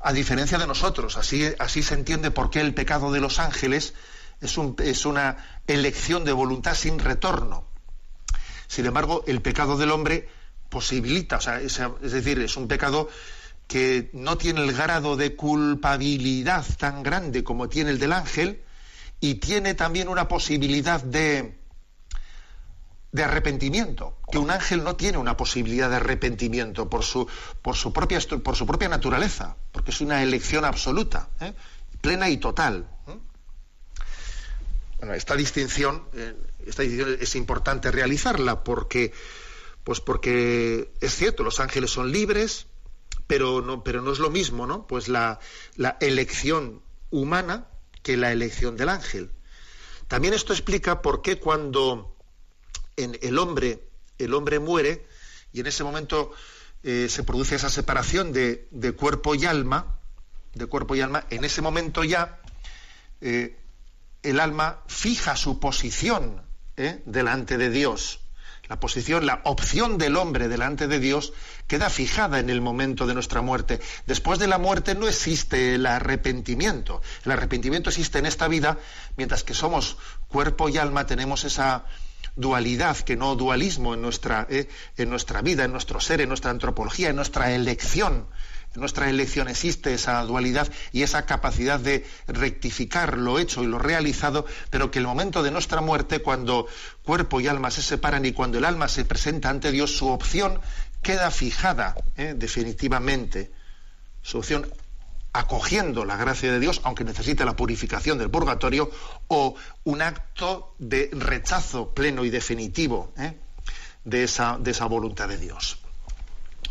[0.00, 3.94] A diferencia de nosotros, así, así se entiende por qué el pecado de los ángeles
[4.40, 7.66] es, un, es una elección de voluntad sin retorno.
[8.66, 10.28] Sin embargo, el pecado del hombre
[10.70, 13.10] posibilita, es decir, es un pecado
[13.68, 18.62] que no tiene el grado de culpabilidad tan grande como tiene el del ángel,
[19.22, 21.56] y tiene también una posibilidad de,
[23.12, 27.28] de arrepentimiento, que un ángel no tiene una posibilidad de arrepentimiento por su,
[27.62, 31.54] por su, propia, por su propia naturaleza, porque es una elección absoluta, ¿eh?
[32.00, 32.88] plena y total.
[33.06, 33.16] ¿eh?
[34.98, 36.34] Bueno, esta distinción, eh,
[36.66, 39.12] esta distinción es importante realizarla porque,
[39.84, 42.66] pues porque es cierto, los ángeles son libres,
[43.28, 44.88] pero no, pero no es lo mismo, ¿no?
[44.88, 45.38] Pues la,
[45.76, 47.68] la elección humana
[48.02, 49.30] que la elección del ángel.
[50.08, 52.16] También esto explica por qué cuando
[52.96, 53.82] en el hombre,
[54.18, 55.06] el hombre muere
[55.52, 56.32] y en ese momento
[56.82, 59.98] eh, se produce esa separación de, cuerpo y alma,
[60.54, 62.40] de cuerpo y alma, en ese momento ya
[63.20, 63.56] eh,
[64.22, 66.42] el alma fija su posición
[66.76, 67.02] ¿eh?
[67.06, 68.21] delante de Dios
[68.72, 71.34] la posición, la opción del hombre delante de Dios
[71.66, 73.80] queda fijada en el momento de nuestra muerte.
[74.06, 77.02] Después de la muerte no existe el arrepentimiento.
[77.26, 78.78] El arrepentimiento existe en esta vida,
[79.18, 81.84] mientras que somos cuerpo y alma, tenemos esa
[82.34, 86.50] dualidad, que no dualismo en nuestra, eh, en nuestra vida, en nuestro ser, en nuestra
[86.50, 88.26] antropología, en nuestra elección,
[88.74, 93.78] En nuestra elección existe esa dualidad y esa capacidad de rectificar lo hecho y lo
[93.78, 96.66] realizado, pero que el momento de nuestra muerte, cuando
[97.04, 100.60] cuerpo y alma se separan y cuando el alma se presenta ante Dios, su opción
[101.02, 102.34] queda fijada ¿eh?
[102.34, 103.52] definitivamente.
[104.22, 104.72] Su opción
[105.34, 108.90] acogiendo la gracia de Dios, aunque necesite la purificación del purgatorio,
[109.28, 109.54] o
[109.84, 113.36] un acto de rechazo pleno y definitivo ¿eh?
[114.04, 115.81] de, esa, de esa voluntad de Dios.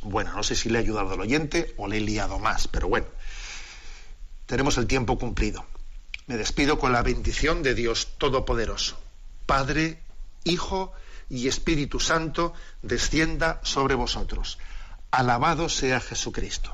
[0.01, 2.87] Bueno, no sé si le he ayudado al oyente o le he liado más, pero
[2.87, 3.07] bueno,
[4.45, 5.65] tenemos el tiempo cumplido.
[6.27, 8.99] Me despido con la bendición de Dios Todopoderoso.
[9.45, 10.01] Padre,
[10.43, 10.93] Hijo
[11.29, 14.57] y Espíritu Santo, descienda sobre vosotros.
[15.11, 16.73] Alabado sea Jesucristo.